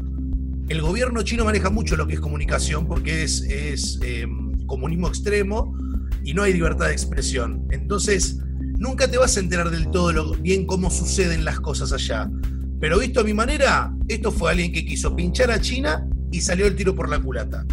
el 0.69 0.81
gobierno 0.83 1.23
chino 1.23 1.45
maneja 1.45 1.71
mucho 1.71 1.95
lo 1.95 2.05
que 2.05 2.13
es 2.13 2.19
comunicación 2.19 2.87
porque 2.87 3.23
es, 3.23 3.41
es 3.41 3.99
eh, 4.03 4.27
comunismo 4.67 5.07
extremo 5.07 5.75
y 6.23 6.35
no 6.35 6.43
hay 6.43 6.53
libertad 6.53 6.85
de 6.85 6.91
expresión. 6.91 7.65
Entonces, 7.71 8.37
nunca 8.77 9.09
te 9.09 9.17
vas 9.17 9.35
a 9.35 9.39
enterar 9.39 9.71
del 9.71 9.89
todo 9.89 10.35
bien 10.35 10.67
cómo 10.67 10.91
suceden 10.91 11.43
las 11.43 11.59
cosas 11.59 11.91
allá. 11.91 12.29
Pero 12.79 12.99
visto 12.99 13.19
a 13.21 13.23
mi 13.23 13.33
manera, 13.33 13.91
esto 14.07 14.31
fue 14.31 14.51
alguien 14.51 14.71
que 14.71 14.85
quiso 14.85 15.15
pinchar 15.15 15.51
a 15.51 15.59
China 15.59 16.05
y 16.31 16.39
salió 16.41 16.65
el 16.67 16.75
tiro 16.75 16.95
por 16.95 17.09
la 17.09 17.19
culata. 17.19 17.65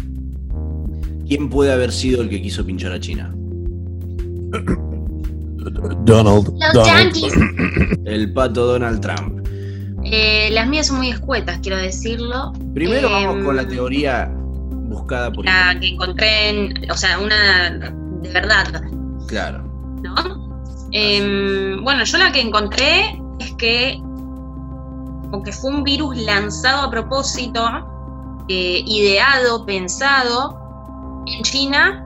¿Quién 1.27 1.49
puede 1.49 1.71
haber 1.71 1.91
sido 1.91 2.21
el 2.21 2.29
que 2.29 2.41
quiso 2.41 2.65
pinchar 2.65 2.91
a 2.91 2.99
China? 2.99 3.33
Donald. 6.05 6.49
Los 6.73 6.87
Yankees. 6.87 7.33
El 8.05 8.31
pato 8.33 8.65
Donald 8.65 9.01
Trump. 9.01 9.45
Eh, 10.05 10.49
las 10.51 10.67
mías 10.67 10.87
son 10.87 10.97
muy 10.97 11.09
escuetas, 11.09 11.59
quiero 11.61 11.77
decirlo. 11.77 12.53
Primero 12.73 13.09
vamos 13.09 13.35
Em, 13.37 13.43
con 13.45 13.55
la 13.57 13.67
teoría 13.67 14.31
buscada 14.33 15.31
por 15.31 15.43
La 15.43 15.77
que 15.79 15.87
encontré 15.89 16.49
en. 16.49 16.89
O 16.91 16.95
sea, 16.95 17.19
una 17.19 17.91
de 18.21 18.29
verdad, 18.31 18.81
Claro. 19.27 19.63
¿no? 20.01 20.59
Em, 20.93 21.83
bueno, 21.83 22.05
yo 22.05 22.17
la 22.17 22.31
que 22.31 22.39
encontré 22.41 23.19
es 23.39 23.51
que. 23.57 23.99
Como 25.31 25.43
que 25.43 25.51
fue 25.51 25.71
un 25.71 25.83
virus 25.83 26.15
lanzado 26.17 26.87
a 26.87 26.91
propósito, 26.91 27.61
eh, 28.47 28.83
ideado, 28.85 29.65
pensado 29.65 31.23
en 31.25 31.43
China 31.43 32.05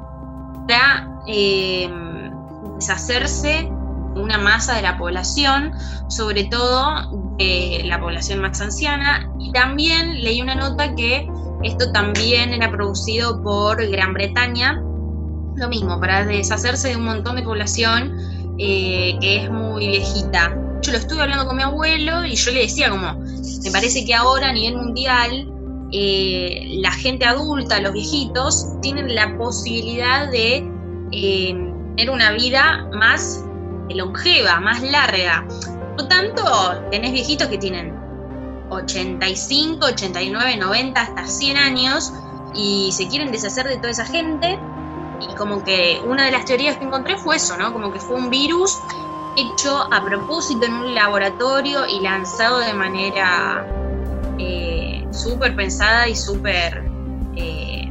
para 0.67 1.07
em, 1.27 2.31
deshacerse 2.75 3.71
de 4.13 4.21
una 4.21 4.37
masa 4.37 4.75
de 4.75 4.81
la 4.81 4.97
población, 4.97 5.71
sobre 6.07 6.45
todo 6.45 7.35
de 7.37 7.83
la 7.85 7.99
población 7.99 8.41
más 8.41 8.59
anciana. 8.61 9.29
Y 9.39 9.51
también 9.51 10.23
leí 10.23 10.41
una 10.41 10.55
nota 10.55 10.95
que 10.95 11.29
esto 11.63 11.91
también 11.91 12.53
era 12.53 12.71
producido 12.71 13.41
por 13.41 13.85
Gran 13.89 14.13
Bretaña, 14.13 14.81
lo 15.55 15.67
mismo, 15.69 15.99
para 15.99 16.25
deshacerse 16.25 16.89
de 16.89 16.95
un 16.95 17.05
montón 17.05 17.35
de 17.35 17.43
población 17.43 18.17
eh, 18.57 19.15
que 19.19 19.43
es 19.43 19.51
muy 19.51 19.87
viejita. 19.87 20.57
Yo 20.81 20.91
lo 20.91 20.97
estuve 20.97 21.21
hablando 21.21 21.45
con 21.45 21.55
mi 21.55 21.63
abuelo 21.63 22.25
y 22.25 22.35
yo 22.35 22.51
le 22.51 22.61
decía 22.61 22.89
como, 22.89 23.19
me 23.63 23.71
parece 23.71 24.03
que 24.05 24.15
ahora 24.15 24.49
a 24.49 24.53
nivel 24.53 24.77
mundial 24.77 25.47
eh, 25.91 26.77
la 26.79 26.91
gente 26.91 27.25
adulta, 27.25 27.79
los 27.81 27.93
viejitos, 27.93 28.79
tienen 28.81 29.13
la 29.13 29.37
posibilidad 29.37 30.31
de 30.31 30.67
eh, 31.11 31.73
tener 31.95 32.09
una 32.09 32.31
vida 32.31 32.87
más 32.93 33.43
longeva, 33.89 34.59
más 34.59 34.81
larga. 34.81 35.45
Por 35.97 36.07
tanto, 36.07 36.43
tenés 36.89 37.11
viejitos 37.11 37.47
que 37.47 37.57
tienen 37.57 37.93
85, 38.69 39.85
89, 39.85 40.57
90, 40.57 41.01
hasta 41.01 41.27
100 41.27 41.57
años 41.57 42.13
y 42.55 42.91
se 42.91 43.07
quieren 43.07 43.31
deshacer 43.31 43.67
de 43.67 43.77
toda 43.77 43.89
esa 43.89 44.05
gente. 44.05 44.57
Y 45.19 45.35
como 45.35 45.63
que 45.63 46.01
una 46.05 46.25
de 46.25 46.31
las 46.31 46.45
teorías 46.45 46.77
que 46.77 46.85
encontré 46.85 47.17
fue 47.17 47.35
eso, 47.35 47.55
¿no? 47.57 47.71
Como 47.73 47.91
que 47.91 47.99
fue 47.99 48.15
un 48.15 48.29
virus 48.29 48.79
hecho 49.37 49.87
a 49.91 50.03
propósito 50.03 50.65
en 50.65 50.73
un 50.73 50.95
laboratorio 50.95 51.87
y 51.87 52.01
lanzado 52.01 52.59
de 52.59 52.73
manera 52.73 53.65
eh, 54.37 55.05
súper 55.11 55.55
pensada 55.55 56.07
y 56.07 56.15
súper 56.15 56.83
eh, 57.35 57.89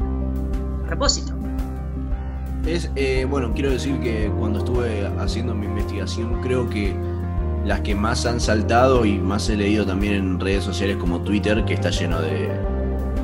a 0.84 0.86
propósito. 0.86 1.32
Es, 2.66 2.90
eh, 2.94 3.26
bueno, 3.28 3.52
quiero 3.54 3.70
decir 3.70 3.98
que 4.00 4.30
cuando 4.38 4.58
estuve 4.58 5.06
haciendo 5.18 5.54
mi 5.54 5.66
investigación, 5.66 6.40
creo 6.42 6.68
que 6.68 6.94
las 7.64 7.80
que 7.80 7.94
más 7.94 8.26
han 8.26 8.40
saltado 8.40 9.04
y 9.04 9.18
más 9.18 9.48
he 9.48 9.56
leído 9.56 9.86
también 9.86 10.14
en 10.14 10.40
redes 10.40 10.64
sociales 10.64 10.96
como 10.96 11.20
Twitter, 11.20 11.64
que 11.64 11.74
está 11.74 11.90
lleno 11.90 12.20
de 12.20 12.50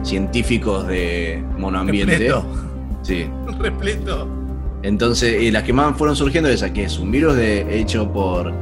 científicos 0.03 0.87
de 0.87 1.45
monoambiente. 1.59 2.13
Repleto. 2.13 2.47
Sí. 3.03 3.31
Repleto. 3.59 4.36
Entonces, 4.87 5.43
eh, 5.43 5.51
las 5.51 5.65
que 5.65 5.73
más 5.73 5.97
fueron 5.97 6.15
surgiendo 6.15 6.49
esa, 6.49 6.73
que 6.73 6.85
es 6.85 7.01
un 7.01 7.11
virus 7.11 7.35
de, 7.35 7.81
hecho 7.81 8.13
por, 8.13 8.53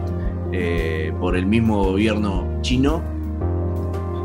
eh, 0.53 1.13
por 1.21 1.37
el 1.37 1.45
mismo 1.45 1.85
gobierno 1.85 2.49
chino. 2.63 3.03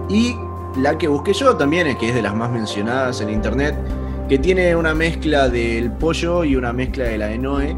Y 0.08 0.34
la 0.77 0.98
que 0.98 1.10
busqué 1.10 1.34
yo 1.34 1.58
también, 1.58 1.88
es 1.88 1.98
que 1.98 2.08
es 2.08 2.15
de 2.15 2.22
las 2.22 2.34
más 2.34 2.50
mencionadas 2.51 3.20
en 3.20 3.29
internet, 3.29 3.75
que 4.29 4.39
tiene 4.39 4.77
una 4.77 4.96
mezcla 4.96 5.50
del 5.50 5.91
pollo 5.91 6.46
y 6.46 6.56
una 6.56 6.72
mezcla 6.72 7.03
de 7.03 7.18
la 7.18 7.27
de 7.27 7.38
Noé, 7.38 7.75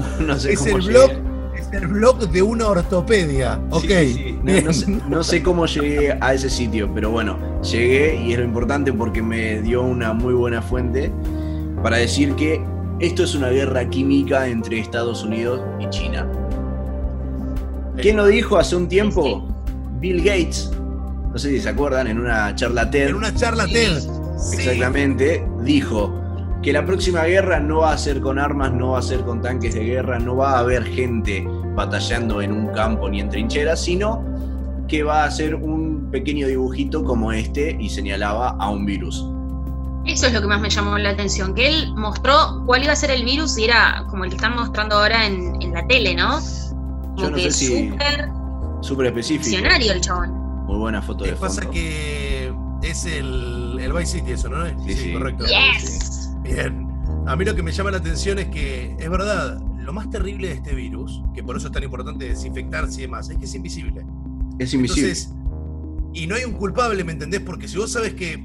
No 0.20 0.38
sé 0.38 0.52
Es 0.52 0.60
cómo 0.60 0.76
el 0.76 0.82
blog, 0.82 1.10
es 1.56 1.72
el 1.72 1.86
blog 1.86 2.18
de 2.30 2.42
una 2.42 2.68
ortopedia. 2.68 3.60
Ok. 3.70 3.82
Sí, 3.82 4.14
sí. 4.14 4.38
No, 4.42 4.72
sé, 4.72 4.98
no 5.08 5.24
sé 5.24 5.42
cómo 5.42 5.66
llegué 5.66 6.16
a 6.20 6.34
ese 6.34 6.50
sitio, 6.50 6.90
pero 6.94 7.10
bueno, 7.10 7.38
llegué 7.62 8.16
y 8.16 8.32
es 8.32 8.38
lo 8.38 8.44
importante 8.44 8.92
porque 8.92 9.22
me 9.22 9.60
dio 9.62 9.82
una 9.82 10.12
muy 10.12 10.34
buena 10.34 10.62
fuente 10.62 11.12
para 11.82 11.98
decir 11.98 12.34
que 12.34 12.60
esto 13.00 13.24
es 13.24 13.34
una 13.34 13.48
guerra 13.48 13.88
química 13.88 14.46
entre 14.48 14.78
Estados 14.78 15.24
Unidos 15.24 15.60
y 15.80 15.88
China. 15.90 16.26
¿Quién 18.00 18.16
lo 18.16 18.26
dijo 18.26 18.56
hace 18.56 18.76
un 18.76 18.88
tiempo? 18.88 19.48
Bill 20.00 20.22
Gates. 20.22 20.70
No 21.32 21.38
sé 21.38 21.50
si 21.50 21.60
se 21.60 21.68
acuerdan, 21.68 22.06
en 22.06 22.18
una 22.18 22.54
charla 22.54 22.90
TED. 22.90 23.08
En 23.08 23.16
una 23.16 23.34
charla. 23.34 23.66
TED. 23.66 23.98
Sí. 24.38 24.56
Exactamente, 24.56 25.46
dijo 25.62 26.21
que 26.62 26.72
la 26.72 26.84
próxima 26.86 27.24
guerra 27.24 27.58
no 27.60 27.78
va 27.80 27.92
a 27.92 27.98
ser 27.98 28.20
con 28.20 28.38
armas, 28.38 28.72
no 28.72 28.90
va 28.90 29.00
a 29.00 29.02
ser 29.02 29.20
con 29.20 29.40
tanques 29.42 29.74
de 29.74 29.84
guerra, 29.84 30.18
no 30.18 30.36
va 30.36 30.52
a 30.52 30.58
haber 30.60 30.84
gente 30.84 31.44
batallando 31.74 32.40
en 32.40 32.52
un 32.52 32.68
campo 32.68 33.08
ni 33.08 33.20
en 33.20 33.28
trincheras, 33.28 33.82
sino 33.82 34.22
que 34.88 35.02
va 35.02 35.24
a 35.24 35.30
ser 35.30 35.54
un 35.56 36.08
pequeño 36.10 36.46
dibujito 36.46 37.02
como 37.02 37.32
este 37.32 37.76
y 37.80 37.88
señalaba 37.88 38.50
a 38.60 38.70
un 38.70 38.84
virus. 38.86 39.26
Eso 40.04 40.26
es 40.26 40.32
lo 40.32 40.40
que 40.40 40.46
más 40.48 40.60
me 40.60 40.68
llamó 40.68 40.98
la 40.98 41.10
atención, 41.10 41.54
que 41.54 41.68
él 41.68 41.92
mostró 41.96 42.62
cuál 42.66 42.82
iba 42.84 42.92
a 42.92 42.96
ser 42.96 43.10
el 43.12 43.24
virus 43.24 43.56
y 43.58 43.64
era 43.64 44.04
como 44.10 44.24
el 44.24 44.30
que 44.30 44.36
están 44.36 44.54
mostrando 44.56 44.96
ahora 44.96 45.26
en, 45.26 45.60
en 45.62 45.72
la 45.72 45.86
tele, 45.86 46.14
¿no? 46.14 46.38
Como 47.14 47.16
Yo 47.16 47.30
no 47.30 47.36
que 47.36 47.42
sé 47.44 47.50
si- 47.52 47.88
súper 47.90 48.28
Súper 48.82 49.06
específico. 49.06 49.44
visionario 49.50 49.92
el 49.92 50.00
chabón. 50.00 50.32
Muy 50.66 50.76
buena 50.76 51.00
foto 51.00 51.20
Lo 51.20 51.26
de 51.26 51.34
que 51.34 51.40
pasa 51.40 51.62
fondo. 51.62 51.70
que 51.70 52.52
es 52.82 53.04
el, 53.06 53.78
el 53.80 53.92
Vice 53.92 54.18
City 54.18 54.32
eso, 54.32 54.48
¿no? 54.48 54.66
Sí, 54.84 54.92
sí. 54.94 55.12
correcto. 55.12 55.44
Yes. 55.46 56.11
Bien. 56.52 56.86
A 57.26 57.36
mí 57.36 57.44
lo 57.44 57.54
que 57.54 57.62
me 57.62 57.72
llama 57.72 57.90
la 57.90 57.98
atención 57.98 58.38
es 58.38 58.48
que, 58.48 58.94
es 58.98 59.10
verdad, 59.10 59.60
lo 59.78 59.92
más 59.92 60.10
terrible 60.10 60.48
de 60.48 60.54
este 60.54 60.74
virus, 60.74 61.22
que 61.34 61.42
por 61.42 61.56
eso 61.56 61.68
es 61.68 61.72
tan 61.72 61.82
importante 61.82 62.28
desinfectarse 62.28 63.00
y 63.00 63.02
demás, 63.02 63.30
es 63.30 63.38
que 63.38 63.44
es 63.44 63.54
invisible. 63.54 64.04
Es 64.58 64.74
invisible. 64.74 65.10
Entonces, 65.10 65.34
y 66.12 66.26
no 66.26 66.34
hay 66.34 66.44
un 66.44 66.52
culpable, 66.52 67.02
¿me 67.04 67.12
entendés? 67.12 67.40
Porque 67.40 67.68
si 67.68 67.78
vos 67.78 67.90
sabes 67.90 68.14
que, 68.14 68.44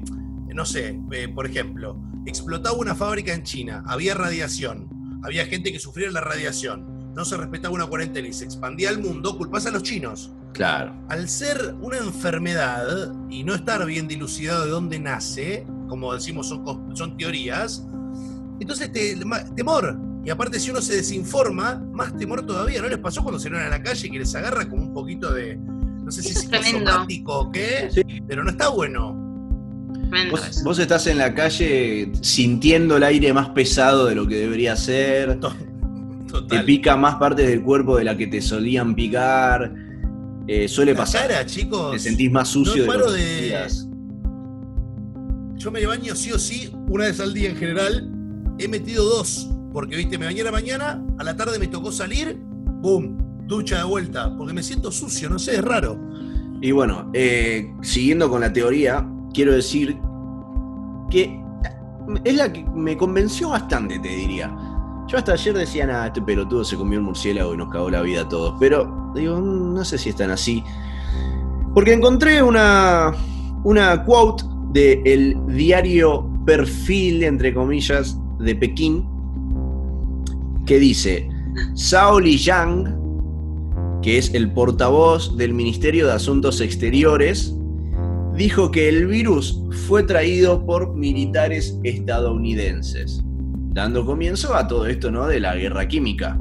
no 0.54 0.64
sé, 0.64 0.98
eh, 1.12 1.28
por 1.28 1.46
ejemplo, 1.46 2.00
explotaba 2.24 2.76
una 2.76 2.94
fábrica 2.94 3.34
en 3.34 3.42
China, 3.42 3.82
había 3.86 4.14
radiación, 4.14 4.88
había 5.22 5.44
gente 5.46 5.72
que 5.72 5.78
sufría 5.78 6.10
la 6.10 6.20
radiación, 6.20 7.12
no 7.14 7.24
se 7.24 7.36
respetaba 7.36 7.74
una 7.74 7.86
cuarentena 7.86 8.28
y 8.28 8.32
se 8.32 8.44
expandía 8.44 8.90
al 8.90 9.00
mundo, 9.00 9.36
culpás 9.36 9.66
a 9.66 9.70
los 9.70 9.82
chinos. 9.82 10.32
claro. 10.54 10.94
Al 11.08 11.28
ser 11.28 11.74
una 11.80 11.98
enfermedad 11.98 13.12
y 13.28 13.44
no 13.44 13.54
estar 13.54 13.84
bien 13.84 14.08
dilucidado 14.08 14.64
de 14.64 14.70
dónde 14.70 14.98
nace, 14.98 15.66
como 15.88 16.14
decimos, 16.14 16.48
son 16.48 17.16
teorías, 17.16 17.86
entonces 18.60 18.92
te, 18.92 19.16
temor. 19.56 19.98
Y 20.24 20.30
aparte, 20.30 20.58
si 20.60 20.70
uno 20.70 20.80
se 20.82 20.96
desinforma, 20.96 21.82
más 21.92 22.16
temor 22.16 22.44
todavía. 22.44 22.82
¿No 22.82 22.88
les 22.88 22.98
pasó 22.98 23.22
cuando 23.22 23.38
salieron 23.38 23.66
a 23.66 23.70
la 23.70 23.82
calle 23.82 24.10
que 24.10 24.18
les 24.18 24.34
agarra 24.34 24.68
como 24.68 24.82
un 24.82 24.92
poquito 24.92 25.32
de. 25.32 25.56
No 25.56 26.10
sé 26.10 26.22
si 26.22 26.30
es 26.30 26.40
psicosomático 26.40 27.38
o 27.40 27.50
qué, 27.52 27.88
Sí. 27.92 28.02
pero 28.26 28.42
no 28.44 28.50
está 28.50 28.68
bueno. 28.68 29.24
Tremendo 29.92 30.36
Vos, 30.36 30.62
vos 30.64 30.78
estás 30.78 31.06
en 31.06 31.18
la 31.18 31.34
calle 31.34 32.10
sintiendo 32.20 32.96
el 32.96 33.02
aire 33.04 33.32
más 33.32 33.50
pesado 33.50 34.06
de 34.06 34.14
lo 34.14 34.26
que 34.26 34.36
debería 34.36 34.74
ser. 34.76 35.38
To- 35.40 35.52
Te 35.54 36.32
Total. 36.32 36.64
pica 36.66 36.96
más 36.96 37.14
partes 37.16 37.46
del 37.48 37.62
cuerpo 37.62 37.96
de 37.96 38.04
la 38.04 38.14
que 38.16 38.26
te 38.26 38.40
solían 38.42 38.94
picar. 38.94 39.72
Eh, 40.46 40.68
suele 40.68 40.92
La 40.92 40.98
pasar. 40.98 41.28
cara, 41.28 41.46
chicos. 41.46 41.92
Te 41.92 41.98
sentís 41.98 42.30
más 42.30 42.48
sucio 42.48 42.76
no 42.76 42.82
de 42.82 42.86
paro 42.88 43.06
lo 43.06 43.12
que 43.14 43.18
de- 43.22 43.28
sentías. 43.38 43.88
Yo 45.56 45.70
me 45.70 45.84
baño 45.86 46.14
sí 46.14 46.32
o 46.32 46.38
sí, 46.38 46.70
una 46.88 47.04
vez 47.06 47.18
al 47.20 47.34
día 47.34 47.50
en 47.50 47.56
general. 47.56 48.10
He 48.58 48.68
metido 48.68 49.04
dos. 49.04 49.48
Porque, 49.72 49.96
viste, 49.96 50.18
me 50.18 50.26
bañé 50.26 50.40
a 50.40 50.44
la 50.44 50.52
mañana, 50.52 51.04
a 51.18 51.24
la 51.24 51.36
tarde 51.36 51.58
me 51.58 51.68
tocó 51.68 51.92
salir, 51.92 52.38
¡boom! 52.80 53.18
Ducha 53.46 53.78
de 53.78 53.84
vuelta. 53.84 54.34
Porque 54.36 54.52
me 54.52 54.62
siento 54.62 54.90
sucio, 54.90 55.28
no 55.28 55.38
sé, 55.38 55.56
es 55.56 55.64
raro. 55.64 55.98
Y 56.60 56.72
bueno, 56.72 57.10
eh, 57.12 57.72
siguiendo 57.82 58.28
con 58.28 58.40
la 58.40 58.52
teoría, 58.52 59.06
quiero 59.32 59.52
decir 59.52 59.96
que 61.10 61.40
es 62.24 62.34
la 62.34 62.52
que 62.52 62.64
me 62.74 62.96
convenció 62.96 63.50
bastante, 63.50 63.98
te 63.98 64.08
diría. 64.08 64.54
Yo 65.06 65.16
hasta 65.16 65.32
ayer 65.32 65.56
decía, 65.56 65.86
nada, 65.86 66.08
este 66.08 66.20
pelotudo 66.20 66.64
se 66.64 66.76
comió 66.76 66.98
un 66.98 67.06
murciélago 67.06 67.54
y 67.54 67.56
nos 67.56 67.70
cagó 67.70 67.90
la 67.90 68.02
vida 68.02 68.22
a 68.22 68.28
todos. 68.28 68.54
Pero 68.58 69.12
digo, 69.14 69.40
no 69.40 69.84
sé 69.84 69.98
si 69.98 70.10
es 70.10 70.16
tan 70.16 70.30
así. 70.30 70.62
Porque 71.74 71.92
encontré 71.92 72.42
una, 72.42 73.12
una 73.64 74.04
quote 74.04 74.44
del 74.72 75.36
diario 75.46 76.28
Perfil, 76.44 77.24
entre 77.24 77.54
comillas, 77.54 78.18
de 78.38 78.54
Pekín, 78.54 79.04
que 80.66 80.78
dice, 80.78 81.28
Zhao 81.76 82.20
Lijiang, 82.20 82.96
que 84.02 84.18
es 84.18 84.32
el 84.34 84.52
portavoz 84.52 85.36
del 85.36 85.54
Ministerio 85.54 86.06
de 86.06 86.12
Asuntos 86.12 86.60
Exteriores, 86.60 87.54
dijo 88.36 88.70
que 88.70 88.88
el 88.88 89.06
virus 89.06 89.60
fue 89.86 90.04
traído 90.04 90.64
por 90.64 90.94
militares 90.94 91.78
estadounidenses, 91.82 93.22
dando 93.72 94.04
comienzo 94.04 94.54
a 94.54 94.68
todo 94.68 94.86
esto 94.86 95.10
¿no? 95.10 95.26
de 95.26 95.40
la 95.40 95.56
guerra 95.56 95.88
química. 95.88 96.38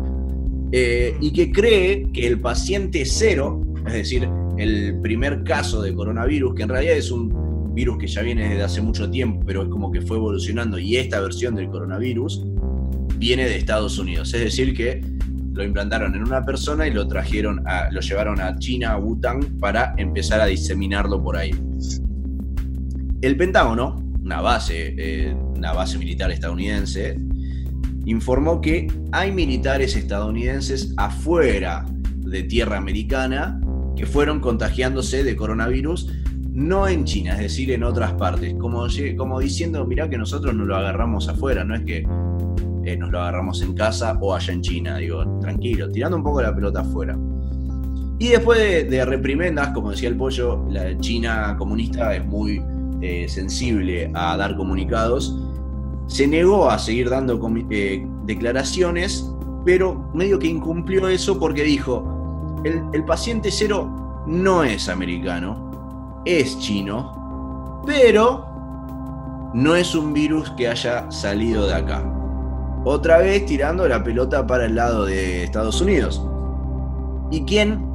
Eh, 0.72 1.16
y 1.22 1.32
que 1.32 1.52
cree 1.52 2.12
que 2.12 2.28
el 2.28 2.42
paciente 2.42 3.06
cero, 3.06 3.62
es 3.88 3.94
decir, 3.94 4.30
el 4.58 5.00
primer 5.02 5.44
caso 5.44 5.82
de 5.82 5.94
coronavirus, 5.96 6.56
que 6.56 6.64
en 6.64 6.70
realidad 6.70 6.98
es 6.98 7.10
un 7.10 7.47
virus 7.78 8.00
que 8.00 8.08
ya 8.08 8.24
viene 8.24 8.50
desde 8.50 8.64
hace 8.64 8.82
mucho 8.82 9.08
tiempo, 9.10 9.44
pero 9.46 9.62
es 9.62 9.70
como 9.70 9.92
que 9.92 10.02
fue 10.02 10.18
evolucionando 10.18 10.80
y 10.80 10.98
esta 10.98 11.22
versión 11.22 11.54
del 11.54 11.70
coronavirus 11.70 12.44
viene 13.18 13.46
de 13.46 13.56
Estados 13.56 14.00
Unidos. 14.00 14.34
Es 14.34 14.42
decir, 14.42 14.74
que 14.74 15.00
lo 15.54 15.64
implantaron 15.64 16.16
en 16.16 16.24
una 16.24 16.44
persona 16.44 16.88
y 16.88 16.92
lo 16.92 17.08
trajeron 17.08 17.62
a, 17.68 17.92
lo 17.92 18.02
llevaron 18.02 18.42
a 18.42 18.58
China, 18.58 18.94
a 18.94 18.98
Wuhan, 18.98 19.60
para 19.60 19.94
empezar 19.98 20.42
a 20.42 20.48
diseminarlo 20.48 21.22
por 21.22 21.38
ahí. 21.38 21.52
El 23.22 23.38
Pentágono, 23.38 24.04
una 24.24 24.42
base, 24.42 24.96
eh, 24.98 25.36
una 25.56 25.72
base 25.74 26.00
militar 26.00 26.32
estadounidense, 26.32 27.16
informó 28.06 28.60
que 28.60 28.88
hay 29.12 29.32
militares 29.32 29.96
estadounidenses 29.96 30.96
afuera 30.98 31.86
de 32.26 32.42
tierra 32.42 32.78
americana 32.78 33.62
que 33.96 34.08
fueron 34.08 34.40
contagiándose 34.40 35.24
de 35.24 35.36
coronavirus, 35.36 36.12
no 36.58 36.88
en 36.88 37.06
China, 37.06 37.34
es 37.34 37.40
decir, 37.40 37.70
en 37.72 37.84
otras 37.84 38.14
partes, 38.14 38.56
como, 38.56 38.88
diciendo, 39.40 39.86
mirá 39.86 40.10
que 40.10 40.18
nosotros 40.18 40.56
no 40.56 40.66
lo 40.66 40.76
agarramos 40.76 41.30
afuera, 41.30 41.64
no 41.64 41.76
es 41.76 41.84
que 41.84 42.04
eh, 42.84 42.98
nos 42.98 43.12
lo 43.12 43.20
agarramos 43.20 43.62
en 43.62 43.76
casa 43.76 44.18
o 44.20 44.34
allá 44.34 44.54
en 44.54 44.62
China, 44.62 44.98
digo, 44.98 45.24
tranquilo, 45.40 45.88
tirando 45.92 46.18
un 46.18 46.24
poco 46.24 46.42
la 46.42 46.56
pelota 46.56 46.80
afuera. 46.80 47.16
Y 48.18 48.30
después 48.30 48.90
de, 48.90 49.06
reprimendas, 49.06 49.70
como 49.70 49.92
decía 49.92 50.10
el 50.10 50.18
pollo, 50.18 50.66
la 50.72 50.98
China 50.98 51.56
comunista 51.60 52.16
es 52.16 52.26
muy 52.26 52.60
eh, 53.02 53.28
sensible 53.30 54.10
a 54.16 54.36
dar 54.36 54.58
comunicados, 54.58 55.40
se 56.08 56.26
negó 56.26 56.72
a 56.72 56.80
seguir 56.80 57.12
dando 57.12 57.40
eh, 57.70 58.04
declaraciones, 58.26 59.32
pero 59.64 60.10
medio 60.16 60.40
que 60.40 60.48
incumplió 60.48 61.08
eso 61.08 61.40
porque 61.40 61.64
dijo, 61.64 62.64
el, 62.64 63.06
paciente 63.06 63.52
cero 63.52 64.26
no 64.26 64.64
es 64.64 64.90
americano, 64.90 65.67
es 66.28 66.60
chino, 66.60 67.82
pero 67.86 68.46
no 69.54 69.76
es 69.76 69.96
un 69.96 70.14
virus 70.14 70.50
que 70.52 70.68
haya 70.68 71.10
salido 71.12 71.68
de 71.68 71.74
acá. 71.74 72.04
Otra 72.84 73.20
vez 73.20 73.46
tirando 73.46 73.88
la 73.88 74.04
pelota 74.04 74.46
para 74.46 74.66
el 74.66 74.76
lado 74.76 75.06
de 75.06 75.44
Estados 75.44 75.82
Unidos. 75.82 76.22
¿Y 77.32 77.44
quién 77.44 77.86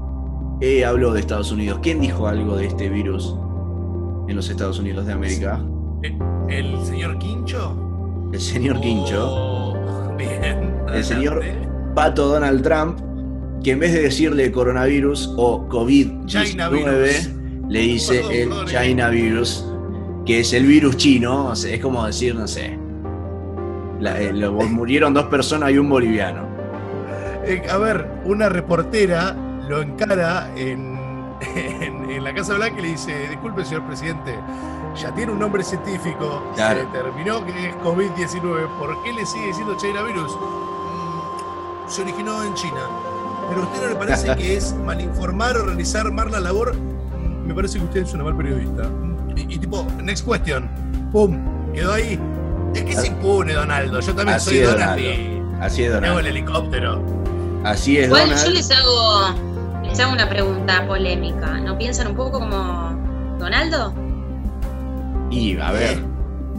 eh, 0.60 0.84
habló 0.84 1.12
de 1.12 1.20
Estados 1.20 1.52
Unidos? 1.52 1.78
¿Quién 1.82 2.00
dijo 2.00 2.26
algo 2.26 2.56
de 2.56 2.66
este 2.66 2.88
virus 2.88 3.36
en 4.28 4.36
los 4.36 4.48
Estados 4.50 4.78
Unidos 4.78 5.06
de 5.06 5.12
América? 5.12 5.60
¿El 6.48 6.84
señor 6.84 7.18
Quincho? 7.18 7.82
el 8.32 8.40
señor 8.40 8.80
Quincho, 8.80 9.28
oh, 9.30 10.16
bien, 10.16 10.74
el 10.92 11.04
señor 11.04 11.44
Pato 11.94 12.28
Donald 12.28 12.62
Trump, 12.62 12.98
que 13.62 13.72
en 13.72 13.80
vez 13.80 13.92
de 13.92 14.00
decirle 14.02 14.50
coronavirus 14.50 15.34
o 15.36 15.68
COVID-19, 15.68 17.41
le 17.72 17.80
dice 17.80 18.42
el 18.42 18.52
China 18.66 19.08
virus, 19.08 19.64
que 20.26 20.40
es 20.40 20.52
el 20.52 20.66
virus 20.66 20.98
chino, 20.98 21.54
es 21.54 21.80
como 21.80 22.04
decir, 22.04 22.34
no 22.34 22.46
sé, 22.46 22.78
eh, 24.04 24.50
murieron 24.68 25.14
dos 25.14 25.24
personas 25.26 25.70
y 25.70 25.78
un 25.78 25.88
boliviano. 25.88 26.42
Eh, 27.46 27.66
a 27.70 27.78
ver, 27.78 28.06
una 28.26 28.50
reportera 28.50 29.34
lo 29.70 29.80
encara 29.80 30.52
en, 30.54 30.98
en 31.56 32.22
la 32.22 32.34
Casa 32.34 32.56
Blanca 32.56 32.78
y 32.78 32.82
le 32.82 32.88
dice, 32.88 33.28
disculpe 33.30 33.64
señor 33.64 33.86
presidente, 33.86 34.38
ya 34.94 35.10
tiene 35.14 35.32
un 35.32 35.38
nombre 35.38 35.64
científico, 35.64 36.42
se 36.54 36.74
determinó 36.74 37.42
que 37.46 37.70
es 37.70 37.74
COVID-19, 37.76 38.68
¿por 38.78 39.02
qué 39.02 39.14
le 39.14 39.24
sigue 39.24 39.46
diciendo 39.46 39.78
China 39.78 40.02
virus? 40.02 40.30
Mm, 40.30 41.88
se 41.88 42.02
originó 42.02 42.44
en 42.44 42.52
China. 42.52 42.82
Pero 43.48 43.62
a 43.62 43.64
usted 43.64 43.82
no 43.82 43.88
le 43.88 43.94
parece 43.94 44.36
que 44.36 44.58
es 44.58 44.74
malinformar 44.74 45.56
o 45.56 45.64
realizar 45.64 46.12
mal 46.12 46.30
la 46.30 46.40
labor? 46.40 46.91
Me 47.52 47.56
parece 47.56 47.78
que 47.78 47.84
usted 47.84 48.02
es 48.04 48.14
una 48.14 48.24
mal 48.24 48.34
periodista. 48.34 48.88
Y, 49.36 49.58
tipo, 49.58 49.86
next 50.02 50.26
question. 50.26 50.70
¡Pum! 51.12 51.38
Quedó 51.74 51.92
ahí. 51.92 52.18
Es 52.74 52.82
que 52.82 52.96
se 52.96 53.08
impune, 53.08 53.52
Donaldo. 53.52 54.00
Yo 54.00 54.14
también 54.14 54.40
soy 54.40 54.60
Donald 54.60 54.98
Así 55.60 55.82
es, 55.84 55.92
Donald. 55.92 56.20
el 56.20 56.28
helicóptero. 56.28 57.04
Así 57.62 57.98
es, 57.98 58.08
Bueno, 58.08 58.34
yo 58.42 58.50
les 58.52 58.70
hago, 58.70 59.34
les 59.84 60.00
hago 60.00 60.14
una 60.14 60.30
pregunta 60.30 60.86
polémica. 60.86 61.60
¿No 61.60 61.76
piensan 61.76 62.06
un 62.06 62.16
poco 62.16 62.40
como 62.40 63.36
Donaldo? 63.38 63.92
Y 65.30 65.58
a 65.58 65.72
ver, 65.72 66.02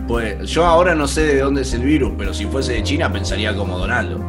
pues 0.08 0.48
yo 0.48 0.64
ahora 0.64 0.94
no 0.94 1.08
sé 1.08 1.22
de 1.22 1.40
dónde 1.40 1.64
es 1.64 1.74
el 1.74 1.82
virus, 1.82 2.14
pero 2.20 2.36
si 2.36 2.46
fuese 2.46 2.74
de 2.74 2.84
China 2.84 3.12
pensaría 3.12 3.56
como 3.56 3.80
Donaldo. 3.80 4.20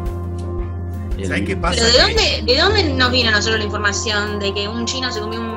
¿Sabes 1.27 1.46
qué 1.46 1.57
pasa? 1.59 1.77
¿Pero 1.79 1.92
de 1.92 2.14
dónde, 2.14 2.53
de 2.55 2.61
dónde 2.61 2.94
nos 2.94 3.12
vino 3.12 3.29
a 3.29 3.33
nosotros 3.33 3.59
la 3.59 3.66
información 3.66 4.40
de 4.40 4.55
que 4.55 4.66
un 4.66 4.87
chino 4.87 5.12
se 5.12 5.20
comió 5.20 5.40
un 5.40 5.54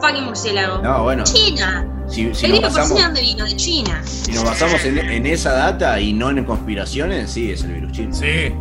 fucking 0.00 0.24
murciélago? 0.24 0.78
No, 0.82 1.02
bueno. 1.04 1.24
China. 1.24 1.86
Si, 2.08 2.34
si 2.34 2.46
el 2.46 2.52
nos 2.52 2.60
virus 2.60 2.74
basamos, 2.74 2.96
de 2.96 3.02
dónde 3.04 3.20
vino? 3.20 3.44
De 3.44 3.56
China. 3.56 4.02
Si 4.04 4.32
nos 4.32 4.44
basamos 4.44 4.84
en, 4.84 4.98
en, 4.98 5.26
esa 5.26 5.52
data 5.52 6.00
y 6.00 6.12
no 6.12 6.30
en 6.30 6.44
conspiraciones, 6.44 7.30
sí, 7.30 7.52
es 7.52 7.62
el 7.62 7.74
virus 7.74 7.92
chino. 7.92 8.14
Sí. 8.14 8.52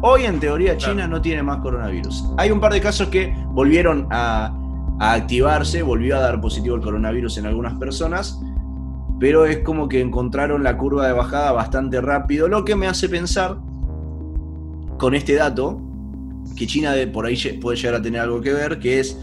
Hoy 0.04 0.24
en 0.24 0.40
teoría 0.40 0.78
China 0.78 1.08
no 1.08 1.22
tiene 1.22 1.44
más 1.44 1.60
coronavirus. 1.60 2.26
Hay 2.38 2.50
un 2.50 2.60
par 2.60 2.74
de 2.74 2.82
casos 2.82 3.10
que 3.10 3.36
volvieron 3.50 4.08
a, 4.10 4.58
activarse, 5.00 5.82
volvió 5.82 6.18
a 6.18 6.20
dar 6.20 6.42
positivo 6.42 6.76
el 6.76 6.82
coronavirus 6.82 7.38
en 7.40 7.48
algunas 7.48 7.74
personas, 7.76 8.40
pero 9.20 9.46
es 9.46 9.60
como 9.60 9.88
que 9.88 10.02
encontraron 10.02 10.64
la 10.64 10.78
curva 10.78 11.08
de 11.08 11.14
bajada 11.14 11.52
bastante 11.52 12.02
rápido, 12.02 12.48
lo 12.48 12.66
que 12.66 12.76
me 12.76 12.88
hace 12.88 13.10
pensar 13.10 13.58
con 14.98 15.16
este 15.16 15.36
dato 15.36 15.82
que 16.56 16.68
China 16.68 16.94
por 17.12 17.26
ahí 17.26 17.36
puede 17.62 17.78
llegar 17.78 17.96
a 17.96 18.02
tener 18.02 18.22
algo 18.22 18.42
que 18.42 18.54
ver, 18.54 18.80
que 18.80 19.00
es, 19.00 19.20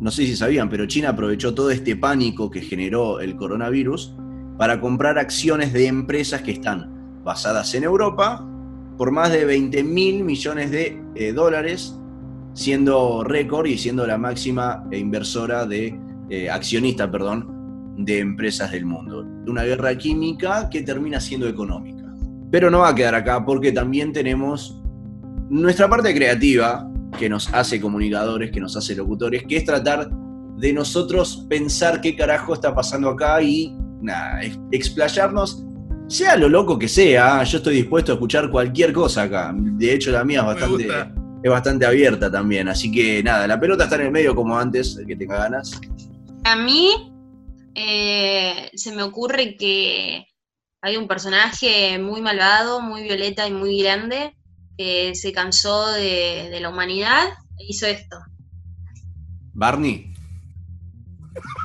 no 0.00 0.10
sé 0.10 0.24
si 0.24 0.34
sabían, 0.34 0.68
pero 0.68 0.86
China 0.86 1.10
aprovechó 1.10 1.54
todo 1.54 1.70
este 1.70 1.94
pánico 1.94 2.50
que 2.50 2.62
generó 2.62 3.20
el 3.20 3.36
coronavirus 3.36 4.14
para 4.56 4.80
comprar 4.80 5.18
acciones 5.18 5.72
de 5.72 5.86
empresas 5.86 6.42
que 6.42 6.52
están 6.52 7.22
basadas 7.22 7.74
en 7.74 7.84
Europa 7.84 8.46
por 8.96 9.10
más 9.10 9.30
de 9.32 9.44
20 9.44 9.82
mil 9.84 10.24
millones 10.24 10.70
de 10.70 11.02
eh, 11.14 11.32
dólares, 11.32 11.98
siendo 12.54 13.24
récord 13.24 13.66
y 13.66 13.78
siendo 13.78 14.06
la 14.06 14.18
máxima 14.18 14.84
inversora 14.92 15.64
de, 15.64 15.98
eh, 16.28 16.50
accionista, 16.50 17.10
perdón, 17.10 17.94
de 17.96 18.20
empresas 18.20 18.70
del 18.72 18.86
mundo. 18.86 19.26
Una 19.46 19.64
guerra 19.64 19.96
química 19.96 20.68
que 20.70 20.82
termina 20.82 21.20
siendo 21.20 21.48
económica. 21.48 22.04
Pero 22.50 22.70
no 22.70 22.80
va 22.80 22.90
a 22.90 22.94
quedar 22.94 23.14
acá 23.14 23.44
porque 23.44 23.72
también 23.72 24.12
tenemos 24.12 24.82
nuestra 25.48 25.88
parte 25.88 26.14
creativa 26.14 26.89
que 27.18 27.28
nos 27.28 27.52
hace 27.52 27.80
comunicadores, 27.80 28.50
que 28.50 28.60
nos 28.60 28.76
hace 28.76 28.94
locutores, 28.94 29.44
que 29.44 29.56
es 29.56 29.64
tratar 29.64 30.08
de 30.10 30.72
nosotros 30.72 31.46
pensar 31.48 32.00
qué 32.00 32.14
carajo 32.14 32.54
está 32.54 32.74
pasando 32.74 33.08
acá 33.08 33.42
y 33.42 33.74
nada, 34.00 34.40
explayarnos 34.70 35.64
sea 36.10 36.36
lo 36.36 36.48
loco 36.48 36.76
que 36.76 36.88
sea, 36.88 37.42
yo 37.44 37.58
estoy 37.58 37.76
dispuesto 37.76 38.10
a 38.10 38.14
escuchar 38.16 38.50
cualquier 38.50 38.92
cosa 38.92 39.22
acá. 39.22 39.54
De 39.54 39.94
hecho, 39.94 40.10
la 40.10 40.24
mía 40.24 40.40
es 40.40 40.46
bastante, 40.46 40.88
es 41.40 41.50
bastante 41.50 41.86
abierta 41.86 42.28
también. 42.28 42.68
Así 42.68 42.90
que 42.90 43.22
nada, 43.22 43.46
la 43.46 43.60
pelota 43.60 43.84
está 43.84 43.94
en 43.94 44.02
el 44.02 44.10
medio 44.10 44.34
como 44.34 44.58
antes, 44.58 44.96
el 44.96 45.06
que 45.06 45.14
tenga 45.14 45.38
ganas. 45.38 45.80
A 46.42 46.56
mí 46.56 47.12
eh, 47.76 48.70
se 48.74 48.92
me 48.92 49.04
ocurre 49.04 49.56
que 49.56 50.26
hay 50.82 50.96
un 50.96 51.06
personaje 51.06 51.96
muy 52.00 52.20
malvado, 52.20 52.80
muy 52.80 53.04
violeta 53.04 53.46
y 53.46 53.52
muy 53.52 53.80
grande 53.80 54.34
que 54.80 55.14
se 55.14 55.30
cansó 55.30 55.92
de, 55.92 56.56
la 56.58 56.70
humanidad 56.70 57.28
e 57.58 57.66
hizo 57.68 57.86
esto. 57.86 58.16
¿Barney? 59.52 60.14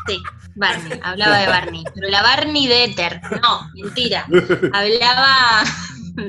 Sí, 0.05 0.17
Barney, 0.55 0.99
hablaba 1.01 1.37
de 1.37 1.47
Barney, 1.47 1.83
pero 1.95 2.09
la 2.09 2.21
Barney 2.21 2.67
de 2.67 2.83
Ether, 2.83 3.21
no, 3.41 3.71
mentira. 3.81 4.25
Hablaba 4.73 5.63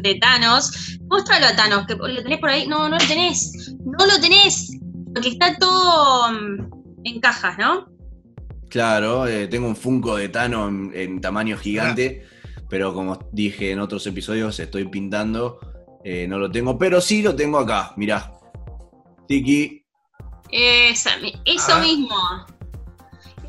de 0.01 0.14
Thanos. 0.20 1.01
Muéstralo 1.11 1.46
a 1.46 1.57
Thanos, 1.57 1.88
que 1.88 1.96
lo 1.96 2.22
tenés 2.22 2.38
por 2.38 2.51
ahí. 2.51 2.68
No, 2.68 2.88
no 2.88 2.99
lo 2.99 3.05
tenés, 3.05 3.75
no 3.85 4.07
lo 4.07 4.20
tenés, 4.20 4.79
porque 5.12 5.31
está 5.31 5.57
todo 5.59 6.31
mm, 6.31 7.03
en 7.03 7.20
cajas, 7.20 7.59
¿no? 7.59 7.88
Claro, 8.68 9.27
eh, 9.27 9.49
tengo 9.49 9.66
un 9.66 9.75
Funko 9.75 10.18
de 10.18 10.29
Thanos 10.29 10.72
en, 10.94 11.20
tamaño 11.20 11.59
gigante, 11.59 12.25
pero 12.70 12.94
como 12.94 13.18
dije 13.33 13.72
en 13.72 13.81
otros 13.81 14.07
episodios, 14.07 14.61
estoy 14.61 14.85
pintando, 14.85 15.59
eh, 16.08 16.24
no 16.28 16.38
lo 16.38 16.48
tengo, 16.48 16.78
pero 16.78 17.00
sí 17.00 17.20
lo 17.20 17.34
tengo 17.34 17.58
acá, 17.58 17.92
mirá. 17.96 18.32
Tiki. 19.26 19.84
eso 20.52 21.72
ah. 21.72 21.80
mismo. 21.80 22.16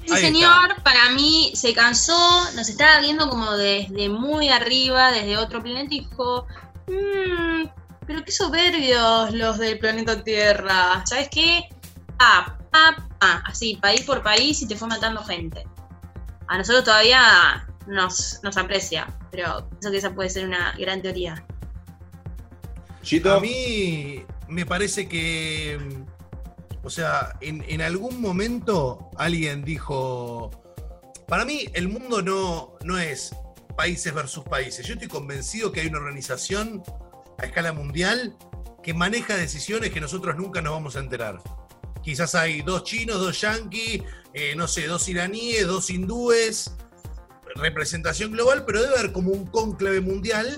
Ese 0.03 0.17
señor 0.17 0.81
para 0.83 1.11
mí 1.11 1.51
se 1.53 1.75
cansó, 1.75 2.17
nos 2.55 2.67
estaba 2.67 2.99
viendo 2.99 3.29
como 3.29 3.51
desde 3.51 4.09
muy 4.09 4.49
arriba, 4.49 5.11
desde 5.11 5.37
otro 5.37 5.61
planeta 5.61 5.93
y 5.93 5.99
dijo, 5.99 6.47
mmm, 6.87 7.67
pero 8.07 8.23
qué 8.25 8.31
soberbios 8.31 9.33
los 9.35 9.59
del 9.59 9.77
planeta 9.77 10.23
Tierra, 10.23 11.03
¿sabes 11.05 11.29
qué? 11.29 11.69
Ah, 12.17 12.57
ah, 12.73 13.07
ah, 13.21 13.43
así, 13.45 13.75
país 13.75 14.01
por 14.01 14.23
país 14.23 14.63
y 14.63 14.67
te 14.67 14.75
fue 14.75 14.87
matando 14.87 15.23
gente. 15.23 15.63
A 16.47 16.57
nosotros 16.57 16.85
todavía 16.85 17.67
nos, 17.85 18.39
nos 18.41 18.57
aprecia, 18.57 19.15
pero 19.29 19.69
pienso 19.69 19.91
que 19.91 19.97
esa 19.97 20.15
puede 20.15 20.31
ser 20.31 20.47
una 20.47 20.73
gran 20.75 21.03
teoría. 21.03 21.45
A 23.35 23.39
mí 23.39 24.23
me 24.47 24.65
parece 24.65 25.07
que 25.07 25.77
o 26.87 26.89
sea, 26.89 27.37
en, 27.41 27.81
algún 27.81 28.21
momento 28.21 29.09
alguien 29.17 29.65
dijo, 29.65 30.51
para 31.27 31.43
mí 31.43 31.65
el 31.73 31.89
mundo 31.89 32.21
no, 32.21 32.77
no 32.85 32.97
es 32.97 33.35
países 33.75 34.13
versus 34.13 34.45
países. 34.45 34.87
Yo 34.87 34.93
estoy 34.93 35.09
convencido 35.09 35.73
que 35.73 35.81
hay 35.81 35.87
una 35.87 35.97
organización 35.97 36.81
a 37.39 37.45
escala 37.45 37.73
mundial 37.73 38.37
que 38.81 38.93
maneja 38.93 39.35
decisiones 39.35 39.91
que 39.91 39.99
nosotros 39.99 40.37
nunca 40.37 40.61
nos 40.61 40.71
vamos 40.71 40.95
a 40.95 40.99
enterar. 40.99 41.41
Quizás 42.01 42.35
hay 42.35 42.61
dos 42.61 42.85
chinos, 42.85 43.19
dos 43.19 43.41
yanquis, 43.41 44.03
eh, 44.33 44.55
no 44.55 44.65
sé, 44.69 44.87
dos 44.87 45.09
iraníes, 45.09 45.67
dos 45.67 45.89
hindúes, 45.89 46.71
representación 47.55 48.31
global, 48.31 48.63
pero 48.65 48.81
debe 48.81 48.97
haber 48.97 49.11
como 49.11 49.31
un 49.31 49.45
cónclave 49.45 49.99
mundial 49.99 50.57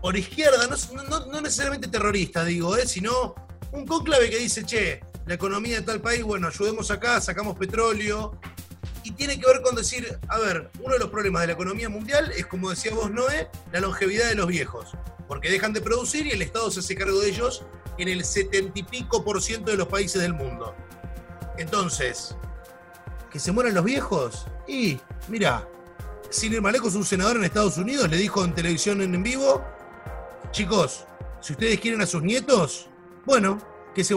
por 0.00 0.16
izquierda, 0.16 0.66
no, 0.66 1.40
necesariamente 1.40 1.88
terrorista, 1.88 2.44
digo, 2.44 2.76
eh, 2.76 2.86
sino 2.86 3.34
un 3.72 3.86
conclave 3.86 4.30
que 4.30 4.38
dice, 4.38 4.64
che, 4.64 5.00
la 5.26 5.34
economía 5.34 5.76
de 5.76 5.82
tal 5.82 6.00
país, 6.00 6.22
bueno, 6.22 6.48
ayudemos 6.48 6.90
acá, 6.90 7.20
sacamos 7.20 7.56
petróleo. 7.58 8.38
Y 9.02 9.12
tiene 9.12 9.40
que 9.40 9.46
ver 9.46 9.62
con 9.62 9.74
decir, 9.74 10.18
a 10.28 10.38
ver, 10.38 10.70
uno 10.80 10.92
de 10.92 10.98
los 10.98 11.08
problemas 11.08 11.42
de 11.42 11.48
la 11.48 11.52
economía 11.54 11.88
mundial 11.88 12.32
es, 12.36 12.46
como 12.46 12.70
decía 12.70 12.92
vos, 12.94 13.10
Noé, 13.10 13.48
la 13.72 13.80
longevidad 13.80 14.28
de 14.28 14.34
los 14.34 14.46
viejos. 14.46 14.90
Porque 15.26 15.50
dejan 15.50 15.72
de 15.72 15.80
producir 15.80 16.26
y 16.26 16.30
el 16.30 16.42
Estado 16.42 16.70
se 16.70 16.80
hace 16.80 16.94
cargo 16.94 17.18
de 17.20 17.30
ellos 17.30 17.64
en 17.96 18.08
el 18.08 18.24
setenta 18.24 18.78
y 18.78 18.82
pico 18.82 19.24
por 19.24 19.40
ciento 19.40 19.70
de 19.70 19.78
los 19.78 19.88
países 19.88 20.20
del 20.20 20.34
mundo. 20.34 20.74
Entonces, 21.56 22.36
¿que 23.30 23.38
se 23.38 23.52
mueran 23.52 23.74
los 23.74 23.84
viejos? 23.84 24.46
Y, 24.66 24.98
mira, 25.28 25.66
sin 26.30 26.52
ir 26.52 26.62
lejos, 26.62 26.94
un 26.94 27.04
senador 27.04 27.36
en 27.36 27.44
Estados 27.44 27.78
Unidos 27.78 28.10
le 28.10 28.16
dijo 28.16 28.44
en 28.44 28.54
televisión 28.54 29.00
en 29.00 29.22
vivo, 29.22 29.64
chicos, 30.50 31.06
si 31.40 31.52
ustedes 31.52 31.80
quieren 31.80 32.00
a 32.00 32.06
sus 32.06 32.22
nietos, 32.22 32.88
bueno, 33.24 33.58
que, 33.94 34.04
se 34.04 34.14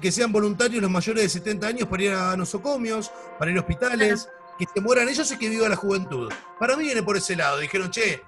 que 0.00 0.12
sean 0.12 0.32
voluntarios 0.32 0.82
los 0.82 0.90
mayores 0.90 1.22
de 1.22 1.28
70 1.28 1.66
años 1.66 1.88
para 1.88 2.02
ir 2.02 2.12
a 2.12 2.36
nosocomios, 2.36 3.10
para 3.38 3.50
ir 3.50 3.56
a 3.56 3.60
hospitales, 3.60 4.28
que 4.58 4.66
se 4.72 4.80
mueran 4.80 5.08
ellos 5.08 5.30
y 5.30 5.38
que 5.38 5.48
viva 5.48 5.68
la 5.68 5.76
juventud. 5.76 6.32
Para 6.58 6.76
mí 6.76 6.84
viene 6.84 7.02
por 7.02 7.16
ese 7.16 7.36
lado. 7.36 7.58
Dijeron, 7.58 7.90
che, 7.90 8.22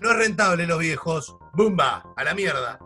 no 0.00 0.10
es 0.10 0.16
rentable 0.16 0.66
los 0.66 0.78
viejos. 0.78 1.36
¡Bumba! 1.52 2.12
A 2.16 2.24
la 2.24 2.34
mierda. 2.34 2.78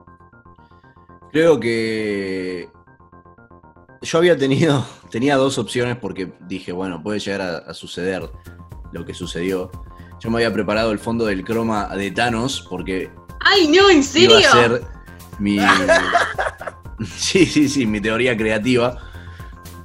Creo 1.33 1.59
que 1.59 2.69
yo 4.03 4.19
había 4.19 4.37
tenido, 4.37 4.87
tenía 5.11 5.37
dos 5.37 5.59
opciones 5.59 5.97
porque 5.97 6.33
dije, 6.41 6.73
bueno, 6.73 7.03
puede 7.03 7.19
llegar 7.19 7.65
a, 7.67 7.75
suceder 7.75 8.31
lo 8.93 9.05
que 9.05 9.15
sucedió. 9.15 9.71
Yo 10.21 10.31
me 10.31 10.39
había 10.39 10.53
preparado 10.53 10.93
el 10.93 10.99
fondo 10.99 11.27
del 11.27 11.45
croma 11.45 11.89
de 11.97 12.11
Thanos 12.11 12.67
porque... 12.69 13.11
¡Ay, 13.41 13.69
no! 13.69 13.91
¿En 13.91 14.03
serio? 14.03 14.41
Iba 14.41 14.49
a 14.49 14.53
ser 14.53 14.83
mi, 15.39 15.59
Sí, 17.17 17.47
sí, 17.47 17.69
sí, 17.69 17.87
mi 17.87 18.01
teoría 18.01 18.37
creativa. 18.37 18.97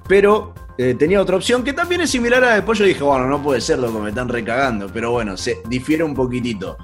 Pero 0.07 0.53
eh, 0.77 0.95
tenía 0.97 1.21
otra 1.21 1.35
opción 1.35 1.63
que 1.63 1.73
también 1.73 2.01
es 2.01 2.09
similar 2.09 2.43
a 2.43 2.55
después 2.55 2.79
yo 2.79 2.85
dije, 2.85 3.03
bueno, 3.03 3.27
no 3.27 3.41
puede 3.41 3.61
ser, 3.61 3.79
loco, 3.79 3.99
me 3.99 4.09
están 4.09 4.29
recagando. 4.29 4.87
Pero 4.91 5.11
bueno, 5.11 5.37
se 5.37 5.61
difiere 5.67 6.03
un 6.03 6.13
poquitito. 6.13 6.77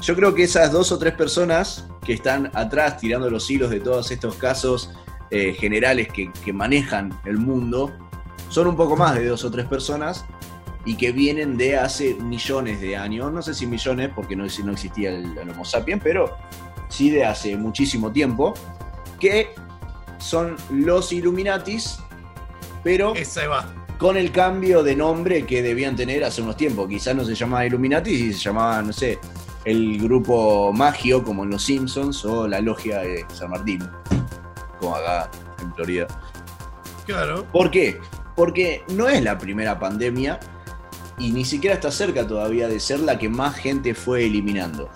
Yo 0.00 0.16
creo 0.16 0.34
que 0.34 0.44
esas 0.44 0.72
dos 0.72 0.92
o 0.92 0.98
tres 0.98 1.14
personas 1.14 1.86
que 2.04 2.14
están 2.14 2.50
atrás 2.54 2.98
tirando 2.98 3.28
los 3.28 3.50
hilos 3.50 3.70
de 3.70 3.80
todos 3.80 4.10
estos 4.10 4.36
casos 4.36 4.90
eh, 5.30 5.52
generales 5.52 6.08
que, 6.08 6.52
manejan 6.52 7.18
el 7.24 7.38
mundo, 7.38 7.92
son 8.48 8.66
un 8.66 8.76
poco 8.76 8.96
más 8.96 9.14
de 9.14 9.26
dos 9.26 9.44
o 9.44 9.50
tres 9.50 9.66
personas 9.66 10.24
y 10.84 10.96
que 10.96 11.12
vienen 11.12 11.56
de 11.56 11.76
hace 11.76 12.14
millones 12.14 12.80
de 12.80 12.96
años. 12.96 13.32
No 13.32 13.42
sé 13.42 13.54
si 13.54 13.66
millones, 13.66 14.10
porque 14.14 14.36
no, 14.36 14.44
no 14.64 14.72
existía 14.72 15.10
el, 15.10 15.36
el 15.36 15.50
Homo 15.50 15.64
sapiens, 15.64 16.02
pero 16.02 16.36
sí 16.88 17.10
de 17.10 17.24
hace 17.24 17.56
muchísimo 17.56 18.10
tiempo 18.12 18.54
que 19.18 19.54
son 20.18 20.56
los 20.70 21.12
Illuminatis, 21.12 21.98
pero 22.82 23.14
con 23.98 24.16
el 24.16 24.32
cambio 24.32 24.82
de 24.82 24.96
nombre 24.96 25.44
que 25.44 25.62
debían 25.62 25.96
tener 25.96 26.24
hace 26.24 26.42
unos 26.42 26.56
tiempos. 26.56 26.88
Quizás 26.88 27.14
no 27.14 27.24
se 27.24 27.34
llamaba 27.34 27.66
Illuminatis 27.66 28.18
y 28.18 28.32
se 28.32 28.38
llamaba, 28.40 28.82
no 28.82 28.92
sé, 28.92 29.18
el 29.64 29.98
grupo 30.00 30.72
Magio, 30.72 31.22
como 31.22 31.44
en 31.44 31.50
Los 31.50 31.64
Simpsons, 31.64 32.24
o 32.24 32.48
la 32.48 32.60
Logia 32.60 33.00
de 33.00 33.26
San 33.32 33.50
Martín, 33.50 33.86
como 34.78 34.96
acá 34.96 35.30
en 35.60 35.74
Florida. 35.74 36.06
Claro. 37.06 37.44
¿Por 37.52 37.70
qué? 37.70 37.98
Porque 38.36 38.84
no 38.94 39.08
es 39.08 39.22
la 39.22 39.36
primera 39.36 39.78
pandemia 39.78 40.40
y 41.20 41.30
ni 41.30 41.44
siquiera 41.44 41.74
está 41.74 41.92
cerca 41.92 42.26
todavía 42.26 42.66
de 42.66 42.80
ser 42.80 43.00
la 43.00 43.18
que 43.18 43.28
más 43.28 43.54
gente 43.54 43.94
fue 43.94 44.24
eliminando. 44.24 44.88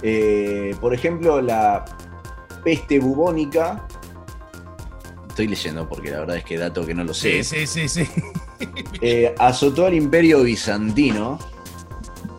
Eh, 0.00 0.74
por 0.80 0.94
ejemplo, 0.94 1.42
la 1.42 1.84
peste 2.62 3.00
bubónica. 3.00 3.86
Estoy 5.28 5.48
leyendo 5.48 5.88
porque 5.88 6.10
la 6.10 6.20
verdad 6.20 6.36
es 6.36 6.44
que 6.44 6.56
dato 6.56 6.86
que 6.86 6.94
no 6.94 7.04
lo 7.04 7.12
sé. 7.12 7.42
Sí, 7.44 7.66
sí, 7.66 7.88
sí. 7.88 8.06
Eh, 9.02 9.34
azotó 9.38 9.84
al 9.84 9.92
imperio 9.92 10.42
bizantino 10.42 11.38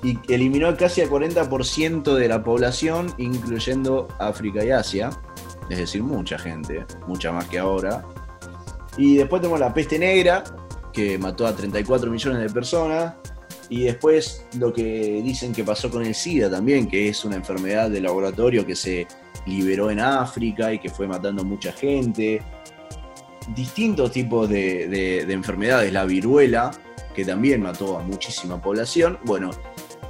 y 0.01 0.17
eliminó 0.33 0.75
casi 0.75 1.01
al 1.01 1.11
40% 1.11 2.15
de 2.15 2.27
la 2.27 2.43
población, 2.43 3.13
incluyendo 3.19 4.07
África 4.17 4.65
y 4.65 4.71
Asia. 4.71 5.11
Es 5.69 5.77
decir, 5.77 6.01
mucha 6.01 6.39
gente, 6.39 6.87
mucha 7.05 7.31
más 7.31 7.45
que 7.45 7.59
ahora. 7.59 8.03
Y 8.97 9.17
después 9.17 9.43
tenemos 9.43 9.59
la 9.59 9.71
peste 9.75 9.99
negra, 9.99 10.43
que 10.97 11.19
mató 11.19 11.45
a 11.45 11.55
34 11.55 12.09
millones 12.09 12.41
de 12.41 12.49
personas. 12.49 13.13
Y 13.69 13.83
después 13.83 14.45
lo 14.57 14.73
que 14.73 15.21
dicen 15.23 15.53
que 15.53 15.63
pasó 15.63 15.91
con 15.91 16.03
el 16.03 16.15
SIDA 16.15 16.49
también, 16.49 16.87
que 16.87 17.07
es 17.07 17.23
una 17.23 17.35
enfermedad 17.35 17.91
de 17.91 18.01
laboratorio 18.01 18.65
que 18.65 18.75
se 18.75 19.05
liberó 19.45 19.91
en 19.91 19.99
África 19.99 20.73
y 20.73 20.79
que 20.79 20.89
fue 20.89 21.07
matando 21.07 21.43
mucha 21.43 21.71
gente. 21.71 22.41
Distintos 23.53 24.11
tipos 24.11 24.49
de, 24.49 25.21
enfermedades, 25.29 25.93
la 25.93 26.05
viruela, 26.05 26.71
que 27.13 27.23
también 27.23 27.61
mató 27.61 27.99
a 27.99 28.01
muchísima 28.01 28.59
población. 28.59 29.19
Bueno, 29.23 29.51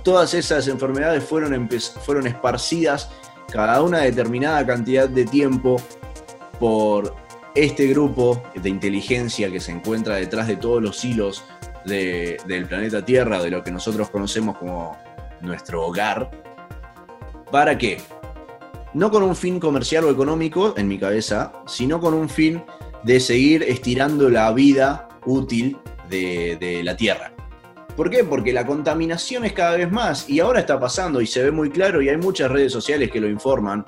todas 0.05 0.33
esas 0.35 0.69
enfermedades 0.69 1.21
fueron, 1.21 1.69
fueron 2.05 2.27
esparcidas 2.27 3.09
cada 3.51 3.81
una 3.81 3.99
determinada 3.99 4.65
cantidad 4.65 5.09
de 5.09 5.25
tiempo 5.25 5.81
por 6.61 7.13
este 7.57 7.87
grupo 7.87 8.43
de 8.53 8.69
inteligencia 8.69 9.51
que 9.51 9.59
se 9.59 9.71
encuentra 9.71 10.15
detrás 10.15 10.47
de 10.47 10.57
todos 10.57 10.81
los 10.81 11.03
hilos 11.03 11.43
del 11.85 12.65
planeta 12.67 13.03
Tierra, 13.03 13.41
de 13.41 13.49
lo 13.49 13.63
que 13.63 13.71
nosotros 13.71 14.09
conocemos 14.09 14.57
como 14.57 14.95
nuestro 15.41 15.85
hogar. 15.85 16.29
¿Para 17.51 17.77
qué? 17.77 17.99
No 18.93 19.09
con 19.09 19.23
un 19.23 19.35
fin 19.35 19.59
comercial 19.59 20.03
o 20.03 20.11
económico, 20.11 20.75
en 20.77 20.87
mi 20.87 20.99
cabeza, 20.99 21.53
sino 21.65 21.99
con 21.99 22.13
un 22.13 22.29
fin 22.29 22.63
de 23.03 23.19
seguir 23.19 23.63
estirando 23.63 24.29
la 24.29 24.51
vida 24.51 25.07
útil 25.25 25.77
de, 26.09 26.81
la 26.83 26.95
Tierra. 26.95 27.31
¿Por 27.95 28.11
qué? 28.11 28.23
Porque 28.23 28.53
la 28.53 28.65
contaminación 28.67 29.45
es 29.45 29.53
cada 29.53 29.77
vez 29.77 29.91
más 29.91 30.29
y 30.29 30.39
ahora 30.39 30.59
está 30.59 30.79
pasando 30.79 31.21
y 31.21 31.25
se 31.25 31.41
ve 31.41 31.51
muy 31.51 31.71
claro 31.71 32.01
y 32.01 32.09
hay 32.09 32.17
muchas 32.17 32.51
redes 32.51 32.71
sociales 32.71 33.09
que 33.09 33.19
lo 33.19 33.27
informan, 33.27 33.83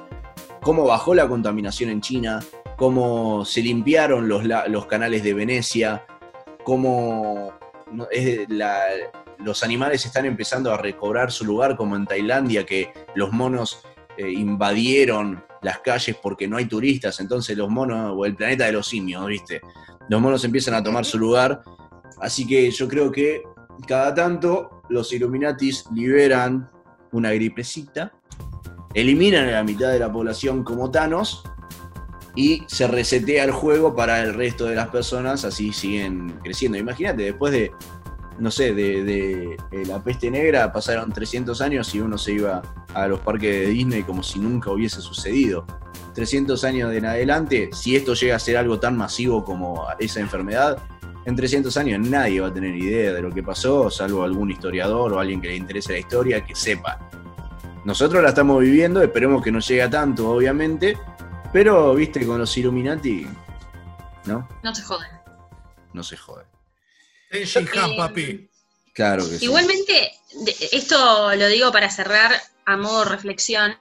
cómo 0.62 0.86
bajó 0.86 1.14
la 1.14 1.28
contaminación 1.28 1.92
en 1.92 2.02
China, 2.02 2.40
cómo 2.80 3.44
se 3.44 3.62
limpiaron 3.62 4.30
los, 4.30 4.44
los 4.70 4.86
canales 4.86 5.22
de 5.22 5.34
Venecia, 5.34 6.06
es 8.10 8.50
la- 8.50 8.80
los 9.40 9.64
animales 9.64 10.06
están 10.06 10.26
empezando 10.26 10.74
a 10.74 10.78
recobrar 10.78 11.32
su 11.32 11.44
lugar, 11.46 11.76
como 11.76 11.96
en 11.96 12.06
Tailandia, 12.06 12.66
que 12.66 12.94
los 13.16 13.32
monos 13.32 13.84
eh, 14.18 14.30
invadieron 14.32 15.44
las 15.62 15.80
calles 15.80 16.16
porque 16.22 16.48
no 16.48 16.56
hay 16.58 16.66
turistas, 16.66 17.20
entonces 17.20 17.58
los 17.58 17.70
monos, 17.70 18.14
o 18.16 18.26
el 18.26 18.36
planeta 18.36 18.66
de 18.66 18.72
los 18.72 18.88
simios, 18.88 19.26
¿viste? 19.28 19.62
Los 20.08 20.22
monos 20.22 20.44
empiezan 20.46 20.74
a 20.74 20.84
tomar 20.84 21.04
su 21.06 21.18
lugar, 21.20 21.62
así 22.22 22.48
que 22.48 22.72
yo 22.72 22.88
creo 22.88 23.12
que 23.12 23.44
cada 23.88 24.14
tanto 24.14 24.82
los 24.90 25.12
Illuminatis 25.12 25.86
liberan 25.94 26.70
una 27.12 27.32
gripecita, 27.32 28.14
eliminan 28.94 29.48
a 29.50 29.52
la 29.52 29.64
mitad 29.64 29.92
de 29.92 30.00
la 30.00 30.12
población 30.12 30.64
como 30.64 30.92
Thanos 30.92 31.44
y 32.40 32.64
se 32.68 32.88
resetea 32.88 33.44
el 33.44 33.52
juego 33.52 33.94
para 33.94 34.22
el 34.22 34.34
resto 34.34 34.64
de 34.64 34.74
las 34.74 34.88
personas, 34.88 35.44
así 35.44 35.74
siguen 35.74 36.40
creciendo. 36.42 36.78
Imagínate, 36.78 37.24
después 37.24 37.52
de, 37.52 37.70
no 38.40 38.50
sé, 38.50 38.74
de, 38.74 39.58
la 39.86 40.02
peste 40.02 40.32
negra 40.32 40.72
pasaron 40.72 41.12
300 41.12 41.60
años 41.60 41.94
y 41.94 42.00
uno 42.00 42.18
se 42.18 42.32
iba 42.32 42.62
a 42.94 43.08
los 43.10 43.20
parques 43.20 43.52
de 43.52 43.66
Disney 43.68 44.04
como 44.04 44.24
si 44.24 44.40
nunca 44.40 44.72
hubiese 44.72 45.02
sucedido. 45.02 45.66
300 46.14 46.64
años 46.64 46.94
en 46.94 47.08
adelante, 47.08 47.72
si 47.74 47.98
esto 47.98 48.14
llega 48.14 48.38
a 48.38 48.40
ser 48.40 48.56
algo 48.56 48.80
tan 48.80 48.96
masivo 48.96 49.44
como 49.44 49.86
esa 50.00 50.22
enfermedad, 50.22 50.82
en 51.26 51.36
300 51.36 51.76
años 51.76 52.08
nadie 52.08 52.40
va 52.40 52.48
a 52.48 52.54
tener 52.54 52.74
idea 52.74 53.12
de 53.12 53.22
lo 53.22 53.32
que 53.32 53.44
pasó, 53.44 53.90
salvo 53.90 54.24
algún 54.24 54.50
historiador 54.50 55.12
o 55.12 55.20
alguien 55.20 55.42
que 55.42 55.50
le 55.50 55.58
interese 55.58 55.92
la 55.92 56.00
historia 56.00 56.46
que 56.46 56.56
sepa. 56.56 57.10
Nosotros 57.84 58.24
la 58.24 58.30
estamos 58.30 58.62
viviendo, 58.62 59.02
esperemos 59.02 59.44
que 59.44 59.52
no 59.52 59.60
llegue 59.60 59.82
a 59.82 59.90
tanto, 59.90 60.30
obviamente, 60.30 60.98
pero, 61.52 61.94
viste, 61.96 62.26
con 62.26 62.40
los 62.40 62.56
Illuminati, 62.58 63.28
¿no? 64.26 64.48
No 64.64 64.76
se 64.76 64.84
joden. 64.84 65.10
No 65.94 66.04
se 66.04 66.18
jode. 66.18 66.46
Tenshi 67.32 67.60
Han, 67.60 67.92
Eh, 67.92 67.98
papi. 67.98 68.50
Claro 68.94 69.24
que 69.30 69.38
sí. 69.38 69.46
Igualmente, 69.46 70.12
esto 70.72 71.36
lo 71.36 71.48
digo 71.48 71.72
para 71.72 71.90
cerrar 71.90 72.32
a 72.66 72.78
modo 72.78 73.06
reflexión. 73.06 73.76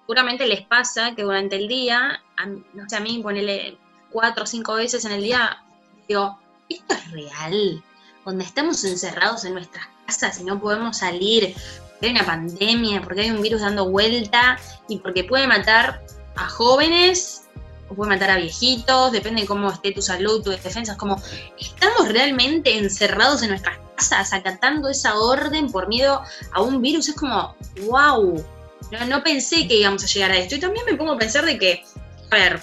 Seguramente 0.00 0.46
les 0.46 0.62
pasa 0.62 1.14
que 1.14 1.22
durante 1.22 1.56
el 1.56 1.68
día, 1.68 2.22
a, 2.36 2.46
no 2.46 2.88
sé, 2.88 2.96
a 2.96 3.00
mí 3.00 3.20
ponele 3.22 3.76
cuatro 4.10 4.44
o 4.44 4.46
cinco 4.46 4.74
veces 4.74 5.04
en 5.04 5.12
el 5.12 5.22
día, 5.22 5.62
digo, 6.08 6.38
¿esto 6.68 6.94
es 6.94 7.10
real? 7.10 7.84
Donde 8.24 8.44
estamos 8.44 8.82
encerrados 8.84 9.44
en 9.44 9.54
nuestras 9.54 9.86
casas 10.06 10.40
y 10.40 10.44
no 10.44 10.58
podemos 10.60 10.98
salir, 10.98 11.54
porque 11.90 12.06
hay 12.06 12.12
una 12.12 12.24
pandemia, 12.24 13.02
porque 13.02 13.22
hay 13.22 13.30
un 13.30 13.42
virus 13.42 13.60
dando 13.60 13.90
vuelta 13.90 14.58
y 14.88 14.98
porque 14.98 15.24
puede 15.24 15.46
matar 15.46 16.02
a 16.38 16.48
jóvenes 16.48 17.44
o 17.88 17.94
puede 17.94 18.10
matar 18.10 18.30
a 18.30 18.36
viejitos, 18.36 19.12
depende 19.12 19.42
de 19.42 19.46
cómo 19.46 19.70
esté 19.70 19.92
tu 19.92 20.02
salud, 20.02 20.42
tu 20.42 20.50
defensa. 20.50 20.92
Es 20.92 20.98
como, 20.98 21.20
¿estamos 21.58 22.08
realmente 22.08 22.76
encerrados 22.76 23.42
en 23.42 23.50
nuestras 23.50 23.78
casas 23.96 24.32
acatando 24.32 24.88
esa 24.88 25.18
orden 25.18 25.70
por 25.70 25.88
miedo 25.88 26.22
a 26.52 26.60
un 26.60 26.82
virus? 26.82 27.08
Es 27.08 27.16
como, 27.16 27.56
wow, 27.86 28.44
no, 28.90 29.06
no 29.06 29.22
pensé 29.22 29.66
que 29.66 29.76
íbamos 29.76 30.04
a 30.04 30.06
llegar 30.06 30.30
a 30.32 30.36
esto. 30.36 30.56
Y 30.56 30.60
también 30.60 30.84
me 30.86 30.94
pongo 30.94 31.12
a 31.12 31.18
pensar 31.18 31.44
de 31.44 31.58
que, 31.58 31.84
a 32.30 32.36
ver, 32.36 32.60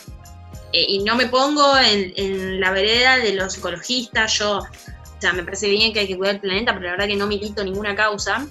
eh, 0.74 0.86
y 0.90 1.04
no 1.04 1.16
me 1.16 1.26
pongo 1.28 1.78
en, 1.78 2.14
en 2.16 2.60
la 2.60 2.72
vereda 2.72 3.18
de 3.18 3.34
los 3.34 3.58
ecologistas, 3.58 4.38
yo, 4.38 4.60
o 4.60 5.22
sea, 5.22 5.34
me 5.34 5.44
parece 5.44 5.70
bien 5.70 5.92
que 5.92 6.02
hay 6.02 6.08
que 6.08 6.18
cuidar 6.18 6.36
el 6.36 6.42
planeta, 6.42 6.74
pero 6.74 6.86
la 6.86 6.92
verdad 6.92 7.08
que 7.08 7.16
no 7.16 7.26
milito 7.26 7.64
ninguna 7.64 7.96
causa. 7.96 8.48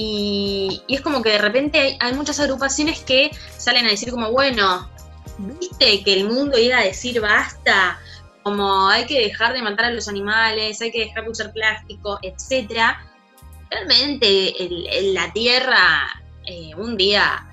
Y, 0.00 0.80
es 0.86 1.00
como 1.00 1.22
que 1.22 1.30
de 1.30 1.38
repente 1.38 1.98
hay, 1.98 2.14
muchas 2.14 2.38
agrupaciones 2.38 3.00
que 3.00 3.32
salen 3.56 3.84
a 3.84 3.90
decir 3.90 4.12
como, 4.12 4.30
bueno, 4.30 4.88
viste 5.38 6.04
que 6.04 6.12
el 6.12 6.24
mundo 6.28 6.56
iba 6.56 6.78
a 6.78 6.84
decir 6.84 7.20
basta, 7.20 7.98
como 8.44 8.88
hay 8.88 9.06
que 9.06 9.18
dejar 9.18 9.54
de 9.54 9.60
matar 9.60 9.86
a 9.86 9.90
los 9.90 10.06
animales, 10.06 10.80
hay 10.80 10.92
que 10.92 11.00
dejar 11.00 11.24
de 11.24 11.30
usar 11.30 11.52
plástico, 11.52 12.20
etcétera. 12.22 13.04
Realmente 13.72 14.54
la 15.14 15.32
Tierra 15.32 16.08
eh, 16.46 16.70
un 16.76 16.96
día 16.96 17.44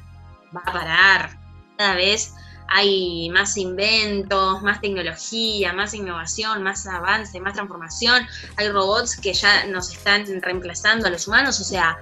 va 0.56 0.62
a 0.68 0.72
parar. 0.72 1.40
Cada 1.80 1.96
vez 1.96 2.32
hay 2.68 3.28
más 3.30 3.58
inventos, 3.58 4.62
más 4.62 4.82
tecnología, 4.82 5.74
más 5.74 5.96
innovación, 5.96 6.62
más 6.62 6.86
avance, 6.86 7.40
más 7.40 7.56
transformación. 7.56 8.28
Hay 8.58 8.70
robots 8.70 9.18
que 9.18 9.34
ya 9.34 9.66
nos 9.66 9.92
están 9.92 10.26
reemplazando 10.44 11.08
a 11.08 11.10
los 11.10 11.28
humanos. 11.28 11.60
O 11.60 11.64
sea, 11.64 11.98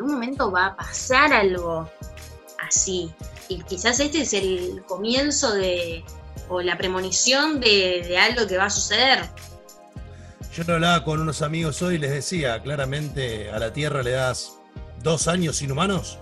un 0.00 0.12
momento 0.12 0.50
va 0.50 0.66
a 0.66 0.76
pasar 0.76 1.32
algo 1.32 1.90
así. 2.66 3.12
Y 3.48 3.62
quizás 3.62 4.00
este 4.00 4.22
es 4.22 4.32
el 4.34 4.82
comienzo 4.86 5.54
de, 5.54 6.04
o 6.48 6.60
la 6.60 6.76
premonición 6.76 7.60
de, 7.60 8.04
de 8.06 8.18
algo 8.18 8.46
que 8.46 8.56
va 8.56 8.66
a 8.66 8.70
suceder. 8.70 9.28
Yo 10.54 10.64
lo 10.64 10.74
hablaba 10.74 11.04
con 11.04 11.20
unos 11.20 11.42
amigos 11.42 11.80
hoy 11.82 11.96
y 11.96 11.98
les 11.98 12.10
decía, 12.10 12.62
claramente 12.62 13.50
a 13.50 13.58
la 13.58 13.72
Tierra 13.72 14.02
le 14.02 14.12
das 14.12 14.54
dos 15.02 15.28
años 15.28 15.62
inhumanos 15.62 16.18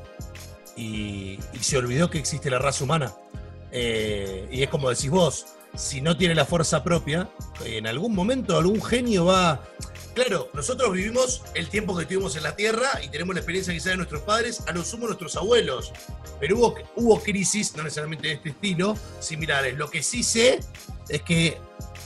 y, 0.77 1.39
y 1.53 1.59
se 1.61 1.79
olvidó 1.79 2.11
que 2.11 2.19
existe 2.19 2.51
la 2.51 2.59
raza 2.59 2.85
humana. 2.85 3.15
Eh, 3.73 4.49
y 4.53 4.63
es 4.63 4.69
como 4.69 4.91
decís 4.91 5.11
vos, 5.11 5.47
si 5.75 6.01
no 6.01 6.17
tiene 6.17 6.35
la 6.35 6.45
fuerza 6.45 6.83
propia, 6.83 7.29
en 7.65 7.87
algún 7.87 8.15
momento 8.15 8.57
algún 8.57 8.83
genio 8.83 9.27
va... 9.27 9.63
Claro, 10.17 10.49
nosotros 10.55 10.95
vivimos 10.95 11.43
el 11.53 11.69
tiempo 11.69 11.95
que 11.95 12.07
tuvimos 12.07 12.37
en 12.37 12.43
la 12.43 12.57
Tierra 12.57 12.89
y 13.05 13.11
tenemos 13.11 13.35
la 13.35 13.43
experiencia 13.43 13.75
quizá 13.75 13.91
de 13.91 13.99
nuestros 13.99 14.23
padres, 14.23 14.63
a 14.67 14.73
lo 14.73 14.83
sumo 14.83 15.05
nuestros 15.05 15.37
abuelos. 15.37 15.93
Pero 16.41 16.57
hubo, 16.57 16.75
hubo 16.95 17.23
crisis, 17.23 17.77
no 17.77 17.83
necesariamente 17.83 18.29
de 18.29 18.35
este 18.35 18.49
estilo, 18.49 18.97
similares. 19.21 19.77
Lo 19.77 19.91
que 19.91 20.03
sí 20.03 20.23
sé 20.23 20.61
es 21.11 21.21
que 21.21 21.59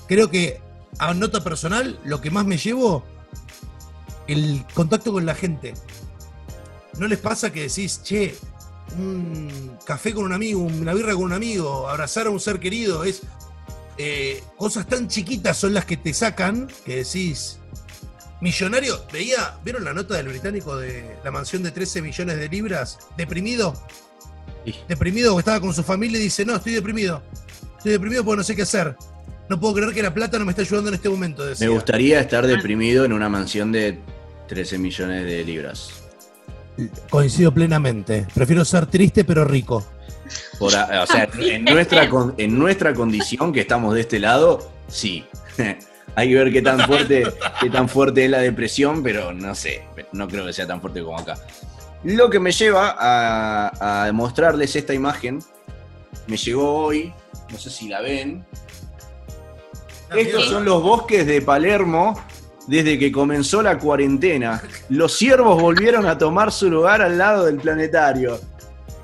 creo 0.09 0.29
que 0.29 0.61
a 0.99 1.15
nota 1.15 1.45
personal, 1.45 2.01
lo 2.05 2.21
que 2.21 2.33
más 2.33 2.45
me 2.45 2.59
llevo, 2.59 3.05
el 4.27 4.65
contacto 4.75 5.13
con 5.13 5.25
la 5.25 5.37
gente. 5.37 5.75
¿No 6.99 7.07
les 7.07 7.21
pasa 7.21 7.53
que 7.53 7.69
decís, 7.69 8.03
che, 8.03 8.35
un 8.99 9.79
café 9.87 10.13
con 10.13 10.25
un 10.25 10.33
amigo, 10.33 10.61
una 10.63 10.95
birra 10.95 11.15
con 11.15 11.23
un 11.23 11.33
amigo, 11.33 11.89
abrazar 11.89 12.27
a 12.27 12.31
un 12.31 12.41
ser 12.41 12.59
querido? 12.59 13.05
Es 13.05 13.23
eh, 13.99 14.43
cosas 14.57 14.89
tan 14.89 15.07
chiquitas 15.07 15.57
son 15.57 15.75
las 15.75 15.85
que 15.85 15.97
te 15.97 16.13
sacan 16.13 16.69
que 16.85 17.05
decís. 17.05 17.61
Millonario, 18.41 19.05
veía, 19.13 19.55
¿vieron 19.65 19.85
la 19.85 19.93
nota 19.93 20.15
del 20.17 20.29
británico 20.29 20.77
de 20.77 21.17
la 21.23 21.31
mansión 21.31 21.63
de 21.63 21.71
13 21.71 22.01
millones 22.01 22.39
de 22.39 22.49
libras? 22.49 22.99
Deprimido. 23.17 23.75
Sí. 24.65 24.75
Deprimido, 24.89 25.35
que 25.37 25.41
estaba 25.41 25.61
con 25.61 25.75
su 25.75 25.83
familia 25.83 26.19
y 26.19 26.23
dice, 26.23 26.45
no, 26.45 26.57
estoy 26.57 26.73
deprimido. 26.73 27.23
Estoy 27.77 27.93
deprimido 27.93 28.25
porque 28.25 28.39
no 28.39 28.45
sé 28.45 28.57
qué 28.57 28.63
hacer. 28.63 28.97
No 29.49 29.59
puedo 29.61 29.75
creer 29.75 29.93
que 29.93 30.03
la 30.03 30.15
plata 30.15 30.39
no 30.39 30.45
me 30.45 30.53
está 30.53 30.63
ayudando 30.63 30.89
en 30.89 30.95
este 30.95 31.09
momento. 31.09 31.45
Me 31.59 31.69
gustaría 31.69 32.21
estar 32.21 32.47
deprimido 32.47 33.05
en 33.05 33.13
una 33.13 33.29
mansión 33.29 33.73
de 33.73 33.99
13 34.49 34.79
millones 34.79 35.25
de 35.27 35.45
libras. 35.45 35.91
Coincido 37.11 37.53
plenamente. 37.53 38.27
Prefiero 38.35 38.65
ser 38.65 38.87
triste 38.87 39.25
pero 39.25 39.45
rico. 39.45 39.87
Por 40.59 40.69
o 40.69 41.07
sea, 41.07 41.29
en 41.39 41.65
nuestra, 41.65 42.09
con- 42.09 42.35
en 42.39 42.59
nuestra 42.59 42.95
condición 42.95 43.53
que 43.53 43.61
estamos 43.61 43.95
de 43.95 44.01
este 44.03 44.19
lado, 44.19 44.71
sí. 44.89 45.25
Hay 46.17 46.29
que 46.29 46.35
ver 46.35 46.53
qué 46.53 46.63
tan 46.63 46.81
fuerte, 46.87 47.25
qué 47.61 47.71
tan 47.71 47.89
fuerte 47.89 48.25
es 48.25 48.31
la 48.31 48.39
depresión, 48.39 49.03
pero 49.03 49.33
no 49.33 49.55
sé, 49.55 49.83
no 50.13 50.29
creo 50.29 50.47
que 50.47 50.53
sea 50.53 50.67
tan 50.67 50.81
fuerte 50.81 51.03
como 51.03 51.19
acá. 51.19 51.37
Lo 52.05 52.31
que 52.31 52.41
me 52.41 52.53
lleva 52.53 52.97
a, 52.99 54.07
a 54.07 54.13
mostrarles 54.13 54.75
esta 54.75 54.95
imagen, 54.95 55.41
me 56.27 56.37
llegó 56.37 56.85
hoy, 56.85 57.13
no 57.51 57.59
sé 57.59 57.71
si 57.71 57.89
la 57.89 58.01
ven. 58.01 58.45
Estos 60.17 60.47
son 60.47 60.65
los 60.65 60.83
bosques 60.83 61.27
de 61.27 61.41
Palermo 61.41 62.21
desde 62.67 62.99
que 62.99 63.13
comenzó 63.13 63.63
la 63.63 63.79
cuarentena. 63.79 64.63
Los 64.89 65.17
ciervos 65.17 65.61
volvieron 65.61 66.07
a 66.07 66.17
tomar 66.19 66.53
su 66.53 66.71
lugar 66.71 67.03
al 67.03 67.19
lado 67.19 67.47
del 67.47 67.57
planetario. 67.57 68.41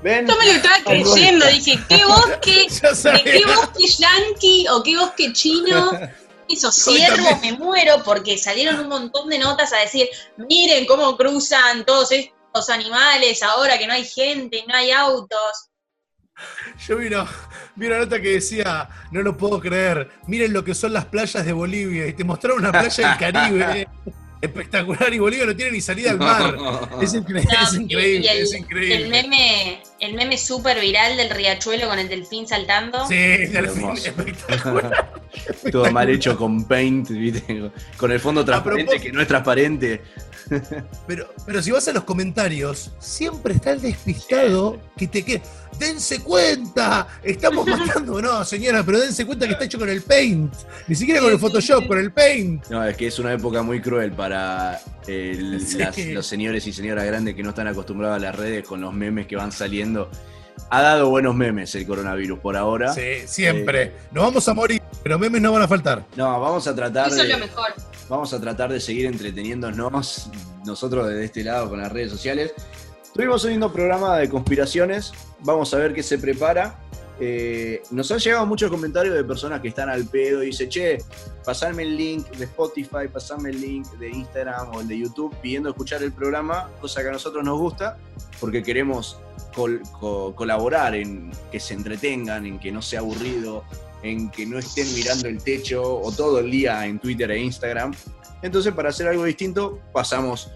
¿Ven? 0.02 0.26
Yo 0.26 0.36
me 0.36 0.46
lo 0.46 0.52
estaba 0.52 0.76
creyendo, 0.84 1.46
dije, 1.46 1.78
¿qué 1.88 2.04
bosque? 2.04 2.66
Ya 2.82 2.90
¿De 2.90 2.94
sabía. 2.96 3.24
qué 3.24 3.42
bosque 3.44 3.86
yanqui 3.98 4.66
o 4.68 4.82
qué 4.82 4.96
bosque 4.96 5.32
chino? 5.32 5.90
Esos 6.48 6.74
ciervos 6.76 7.40
me 7.42 7.52
muero 7.52 8.02
porque 8.04 8.38
salieron 8.38 8.78
un 8.80 8.88
montón 8.88 9.28
de 9.28 9.38
notas 9.38 9.72
a 9.72 9.78
decir, 9.78 10.08
miren 10.36 10.86
cómo 10.86 11.16
cruzan 11.16 11.84
todos 11.84 12.12
estos 12.12 12.70
animales 12.70 13.42
ahora 13.42 13.78
que 13.78 13.86
no 13.86 13.92
hay 13.94 14.04
gente, 14.04 14.64
no 14.68 14.74
hay 14.74 14.90
autos. 14.92 15.70
Yo 16.86 16.98
vi 16.98 17.06
una, 17.06 17.26
vi 17.76 17.86
una 17.86 17.98
nota 17.98 18.20
que 18.20 18.28
decía, 18.32 18.88
no 19.10 19.22
lo 19.22 19.36
puedo 19.36 19.58
creer, 19.60 20.10
miren 20.26 20.52
lo 20.52 20.62
que 20.62 20.74
son 20.74 20.92
las 20.92 21.06
playas 21.06 21.44
de 21.46 21.52
Bolivia. 21.52 22.06
Y 22.06 22.12
te 22.12 22.24
mostraron 22.24 22.58
una 22.60 22.70
playa 22.72 23.08
del 23.08 23.18
Caribe. 23.18 23.80
eh, 23.82 23.88
Espectacular, 24.42 25.12
y 25.14 25.18
Bolivia 25.18 25.46
no 25.46 25.56
tiene 25.56 25.72
ni 25.72 25.80
salida 25.80 26.10
al 26.10 26.18
mar. 26.20 26.54
Es, 27.00 27.14
incre- 27.14 27.42
No, 27.42 27.64
es 27.66 27.74
increíble, 27.74 28.30
el, 28.30 28.38
es 28.42 28.54
increíble. 28.54 28.96
El 28.96 29.08
meme, 29.08 29.82
el 30.00 30.14
meme 30.14 30.36
súper 30.38 30.80
viral 30.80 31.16
del 31.16 31.30
riachuelo 31.30 31.88
con 31.88 31.98
el 31.98 32.08
delfín 32.08 32.46
saltando. 32.46 33.06
Sí, 33.06 33.14
delfín, 33.14 33.90
espectacular. 33.90 35.12
Todo 35.70 35.90
mal 35.92 36.08
hecho 36.10 36.36
con 36.36 36.64
paint, 36.64 37.08
¿viste? 37.10 37.70
Con 37.96 38.12
el 38.12 38.20
fondo 38.20 38.44
transparente 38.44 39.00
que 39.00 39.12
no 39.12 39.20
es 39.22 39.28
transparente. 39.28 40.02
Pero, 41.08 41.28
pero 41.44 41.60
si 41.60 41.72
vas 41.72 41.88
a 41.88 41.92
los 41.92 42.04
comentarios, 42.04 42.92
siempre 43.00 43.54
está 43.54 43.72
el 43.72 43.80
despistado 43.82 44.80
que 44.96 45.08
te 45.08 45.24
queda. 45.24 45.42
¡Dense 45.78 46.20
cuenta! 46.20 47.06
Estamos 47.22 47.66
matando. 47.78 48.22
No, 48.22 48.44
señora, 48.44 48.82
pero 48.84 49.00
dense 49.00 49.26
cuenta 49.26 49.46
que 49.46 49.52
está 49.52 49.64
hecho 49.64 49.78
con 49.78 49.88
el 49.88 50.02
paint. 50.02 50.54
Ni 50.86 50.94
siquiera 50.94 51.20
con 51.20 51.32
el 51.32 51.38
Photoshop, 51.38 51.86
con 51.86 51.98
el 51.98 52.12
paint. 52.12 52.64
No, 52.68 52.82
es 52.86 52.96
que 52.96 53.08
es 53.08 53.18
una 53.18 53.32
época 53.32 53.62
muy 53.62 53.80
cruel 53.82 54.12
para 54.12 54.80
el- 55.06 55.60
Sí. 55.66 55.78
las- 55.78 55.98
los 55.98 56.26
señores 56.26 56.66
y 56.66 56.72
señoras 56.72 57.04
grandes 57.04 57.34
que 57.34 57.42
no 57.42 57.50
están 57.50 57.66
acostumbrados 57.68 58.16
a 58.16 58.20
las 58.20 58.34
redes 58.36 58.64
con 58.66 58.80
los 58.80 58.94
memes 58.94 59.26
que 59.26 59.36
van 59.36 59.50
saliendo. 59.52 59.76
Ha 60.70 60.82
dado 60.82 61.10
buenos 61.10 61.34
memes 61.34 61.74
el 61.74 61.86
coronavirus 61.86 62.40
por 62.40 62.56
ahora. 62.56 62.92
Sí, 62.92 63.26
siempre. 63.26 63.92
Nos 64.10 64.24
vamos 64.24 64.48
a 64.48 64.54
morir, 64.54 64.82
pero 65.02 65.18
memes 65.18 65.40
no 65.40 65.52
van 65.52 65.62
a 65.62 65.68
faltar. 65.68 66.04
No, 66.16 66.40
vamos 66.40 66.66
a 66.66 66.74
tratar 66.74 67.08
Eso 67.08 67.22
es 67.22 67.28
lo 67.28 67.38
mejor. 67.38 67.72
vamos 68.08 68.32
a 68.32 68.40
tratar 68.40 68.72
de 68.72 68.80
seguir 68.80 69.06
entreteniéndonos 69.06 70.30
nosotros 70.64 71.08
desde 71.08 71.24
este 71.24 71.44
lado 71.44 71.68
con 71.68 71.80
las 71.80 71.92
redes 71.92 72.10
sociales. 72.10 72.52
Estuvimos 73.04 73.42
subiendo 73.42 73.72
programa 73.72 74.18
de 74.18 74.28
conspiraciones. 74.28 75.12
Vamos 75.40 75.72
a 75.72 75.78
ver 75.78 75.94
qué 75.94 76.02
se 76.02 76.18
prepara. 76.18 76.78
Eh, 77.18 77.82
nos 77.90 78.10
han 78.10 78.18
llegado 78.18 78.44
muchos 78.44 78.70
comentarios 78.70 79.14
de 79.14 79.24
personas 79.24 79.60
que 79.62 79.68
están 79.68 79.88
al 79.88 80.04
pedo 80.04 80.42
y 80.42 80.46
dice, 80.46 80.68
che, 80.68 80.98
pasarme 81.44 81.84
el 81.84 81.96
link 81.96 82.28
de 82.32 82.44
Spotify, 82.44 83.08
pasarme 83.10 83.50
el 83.50 83.60
link 83.60 83.86
de 83.92 84.10
Instagram 84.10 84.74
o 84.74 84.80
el 84.82 84.88
de 84.88 84.98
YouTube 84.98 85.34
pidiendo 85.40 85.70
escuchar 85.70 86.02
el 86.02 86.12
programa, 86.12 86.68
cosa 86.80 87.02
que 87.02 87.08
a 87.08 87.12
nosotros 87.12 87.42
nos 87.42 87.58
gusta, 87.58 87.96
porque 88.38 88.62
queremos 88.62 89.18
col- 89.56 89.82
co- 89.98 90.34
colaborar 90.36 90.94
en 90.94 91.32
que 91.50 91.58
se 91.58 91.74
entretengan, 91.74 92.44
en 92.46 92.58
que 92.60 92.70
no 92.70 92.80
sea 92.82 93.00
aburrido, 93.00 93.64
en 94.02 94.30
que 94.30 94.46
no 94.46 94.58
estén 94.58 94.86
mirando 94.94 95.26
el 95.26 95.42
techo 95.42 95.82
o 96.00 96.12
todo 96.12 96.38
el 96.38 96.50
día 96.50 96.86
en 96.86 96.98
Twitter 97.00 97.30
e 97.32 97.40
Instagram. 97.40 97.92
Entonces, 98.42 98.72
para 98.74 98.90
hacer 98.90 99.08
algo 99.08 99.24
distinto, 99.24 99.80
pasamos 99.92 100.48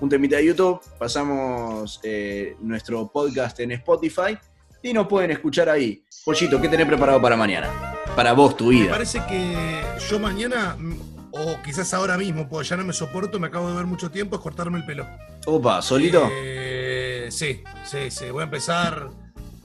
un 0.00 0.08
temita 0.08 0.36
de 0.36 0.46
YouTube, 0.46 0.80
pasamos 0.98 2.00
eh, 2.04 2.56
nuestro 2.60 3.08
podcast 3.10 3.58
en 3.60 3.72
Spotify 3.72 4.38
y 4.82 4.92
nos 4.92 5.06
pueden 5.08 5.32
escuchar 5.32 5.68
ahí. 5.68 6.04
Pollito, 6.24 6.60
¿qué 6.60 6.68
tenés 6.68 6.86
preparado 6.86 7.20
para 7.20 7.36
mañana? 7.36 7.68
Para 8.16 8.32
vos, 8.32 8.56
tu 8.56 8.66
Me 8.66 8.70
vida. 8.76 8.90
parece 8.92 9.20
que 9.28 9.82
yo 10.08 10.18
mañana, 10.20 10.76
o 11.32 11.56
quizás 11.64 11.92
ahora 11.92 12.16
mismo, 12.16 12.48
porque 12.48 12.68
ya 12.68 12.76
no 12.76 12.84
me 12.84 12.92
soporto, 12.92 13.38
me 13.40 13.48
acabo 13.48 13.68
de 13.68 13.76
ver 13.76 13.86
mucho 13.86 14.10
tiempo, 14.10 14.36
es 14.36 14.42
cortarme 14.42 14.78
el 14.78 14.86
pelo. 14.86 15.06
Opa, 15.46 15.82
¿solito? 15.82 16.28
Eh, 16.30 16.63
sí, 17.30 17.62
sí, 17.84 18.10
sí. 18.10 18.30
Voy 18.30 18.42
a 18.42 18.44
empezar 18.44 19.08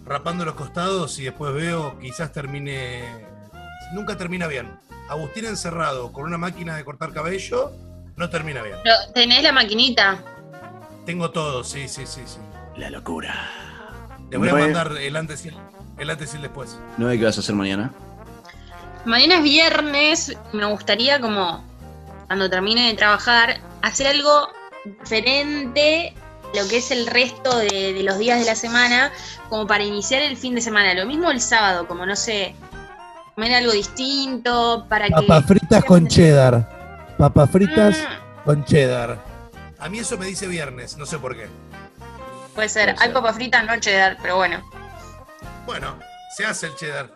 rapando 0.06 0.46
los 0.46 0.56
costados 0.56 1.20
y 1.20 1.26
después 1.26 1.54
veo, 1.54 1.98
quizás 2.00 2.32
termine. 2.32 3.04
Nunca 3.94 4.18
termina 4.18 4.48
bien. 4.48 4.68
Agustín 5.10 5.46
encerrado 5.46 6.12
con 6.12 6.26
una 6.26 6.38
máquina 6.38 6.76
de 6.76 6.86
cortar 6.86 7.12
cabello, 7.12 7.72
no 8.16 8.30
termina 8.30 8.62
bien. 8.62 8.78
Pero 8.84 8.96
tenés 9.14 9.44
la 9.44 9.52
maquinita. 9.52 10.24
Tengo 11.06 11.32
todo, 11.32 11.64
sí, 11.64 11.88
sí, 11.88 12.06
sí, 12.06 12.22
sí. 12.26 12.38
La 12.78 12.90
locura. 12.90 13.50
Le 14.30 14.38
voy 14.38 14.50
a 14.50 14.54
mandar 14.54 14.96
el 14.98 15.16
antes 15.16 15.46
y 15.46 15.50
el, 15.50 15.56
el 15.98 16.10
antes 16.10 16.34
y 16.34 16.36
el 16.36 16.44
después. 16.44 16.78
¿No 16.98 17.08
ve 17.08 17.18
qué 17.18 17.26
vas 17.26 17.38
a 17.38 17.40
hacer 17.40 17.56
mañana? 17.56 17.92
Mañana 19.06 19.38
es 19.38 19.44
viernes. 19.44 20.38
Me 20.54 20.66
gustaría, 20.66 21.20
como 21.20 21.64
cuando 22.28 22.50
termine 22.50 22.88
de 22.88 22.94
trabajar, 22.94 23.60
hacer 23.82 24.08
algo 24.08 24.50
diferente 24.86 26.14
lo 26.54 26.68
que 26.68 26.78
es 26.78 26.92
el 26.92 27.08
resto 27.08 27.58
de, 27.58 27.94
de 27.94 28.04
los 28.04 28.18
días 28.18 28.40
de 28.40 28.46
la 28.46 28.56
semana, 28.56 29.12
como 29.50 29.68
para 29.68 29.84
iniciar 29.84 30.22
el 30.22 30.38
fin 30.38 30.56
de 30.56 30.62
semana. 30.62 30.94
Lo 30.94 31.06
mismo 31.06 31.30
el 31.32 31.42
sábado, 31.42 31.88
como 31.88 32.06
no 32.06 32.16
sé, 32.16 32.56
comer 33.36 33.54
algo 33.54 33.72
distinto, 33.72 34.86
para 34.90 35.08
que. 35.08 35.14
Papas 35.14 35.46
fritas 35.46 35.84
con 35.86 36.08
cheddar. 36.08 37.16
Papas 37.18 37.50
fritas 37.52 37.98
Mm, 37.98 38.46
con 38.46 38.66
cheddar. 38.66 39.20
A 39.78 39.90
mí 39.90 40.00
eso 40.00 40.18
me 40.18 40.26
dice 40.26 40.48
viernes, 40.48 40.98
no 40.98 41.06
sé 41.06 41.20
por 41.20 41.36
qué. 41.36 41.48
puede 42.56 42.70
ser. 42.70 42.86
Puede 42.90 42.98
Hay 43.00 43.06
ser. 43.08 43.14
papas 43.14 43.36
fritas, 43.36 43.66
no 43.66 43.80
cheddar, 43.80 44.18
pero 44.22 44.38
bueno. 44.38 44.62
Bueno, 45.66 45.98
se 46.36 46.46
hace 46.46 46.68
el 46.68 46.76
cheddar. 46.76 47.12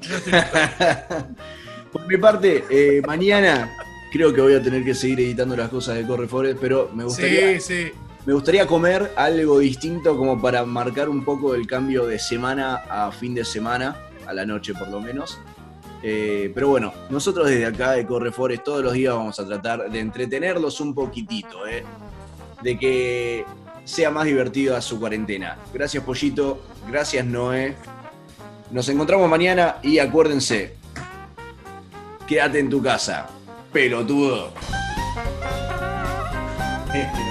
Yo 0.00 0.16
estoy. 0.16 0.32
Por 1.92 2.06
mi 2.06 2.16
parte, 2.16 2.64
eh, 2.70 3.02
mañana 3.06 3.68
creo 4.12 4.32
que 4.32 4.40
voy 4.40 4.54
a 4.54 4.62
tener 4.62 4.84
que 4.84 4.94
seguir 4.94 5.20
editando 5.20 5.56
las 5.56 5.68
cosas 5.68 5.96
de 5.96 6.06
Corre 6.06 6.26
Forest, 6.28 6.58
pero 6.60 6.88
me 6.94 7.04
gustaría, 7.04 7.60
Sí, 7.60 7.60
sí. 7.60 7.92
Me 8.30 8.34
gustaría 8.34 8.64
comer 8.64 9.10
algo 9.16 9.58
distinto 9.58 10.16
como 10.16 10.40
para 10.40 10.64
marcar 10.64 11.08
un 11.08 11.24
poco 11.24 11.56
el 11.56 11.66
cambio 11.66 12.06
de 12.06 12.20
semana 12.20 12.76
a 12.88 13.10
fin 13.10 13.34
de 13.34 13.44
semana, 13.44 13.96
a 14.24 14.32
la 14.32 14.46
noche 14.46 14.72
por 14.72 14.86
lo 14.86 15.00
menos. 15.00 15.40
Eh, 16.00 16.52
pero 16.54 16.68
bueno, 16.68 16.94
nosotros 17.08 17.48
desde 17.48 17.66
acá 17.66 17.90
de 17.90 18.06
Corre 18.06 18.30
Forest 18.30 18.62
todos 18.62 18.84
los 18.84 18.92
días 18.92 19.14
vamos 19.14 19.40
a 19.40 19.46
tratar 19.48 19.90
de 19.90 19.98
entretenerlos 19.98 20.80
un 20.80 20.94
poquitito, 20.94 21.66
eh, 21.66 21.82
de 22.62 22.78
que 22.78 23.44
sea 23.82 24.12
más 24.12 24.26
divertida 24.26 24.80
su 24.80 25.00
cuarentena. 25.00 25.58
Gracias 25.74 26.04
Pollito, 26.04 26.62
gracias 26.88 27.26
Noé. 27.26 27.74
Nos 28.70 28.88
encontramos 28.88 29.28
mañana 29.28 29.78
y 29.82 29.98
acuérdense, 29.98 30.76
quédate 32.28 32.60
en 32.60 32.70
tu 32.70 32.80
casa, 32.80 33.26
pelotudo. 33.72 34.52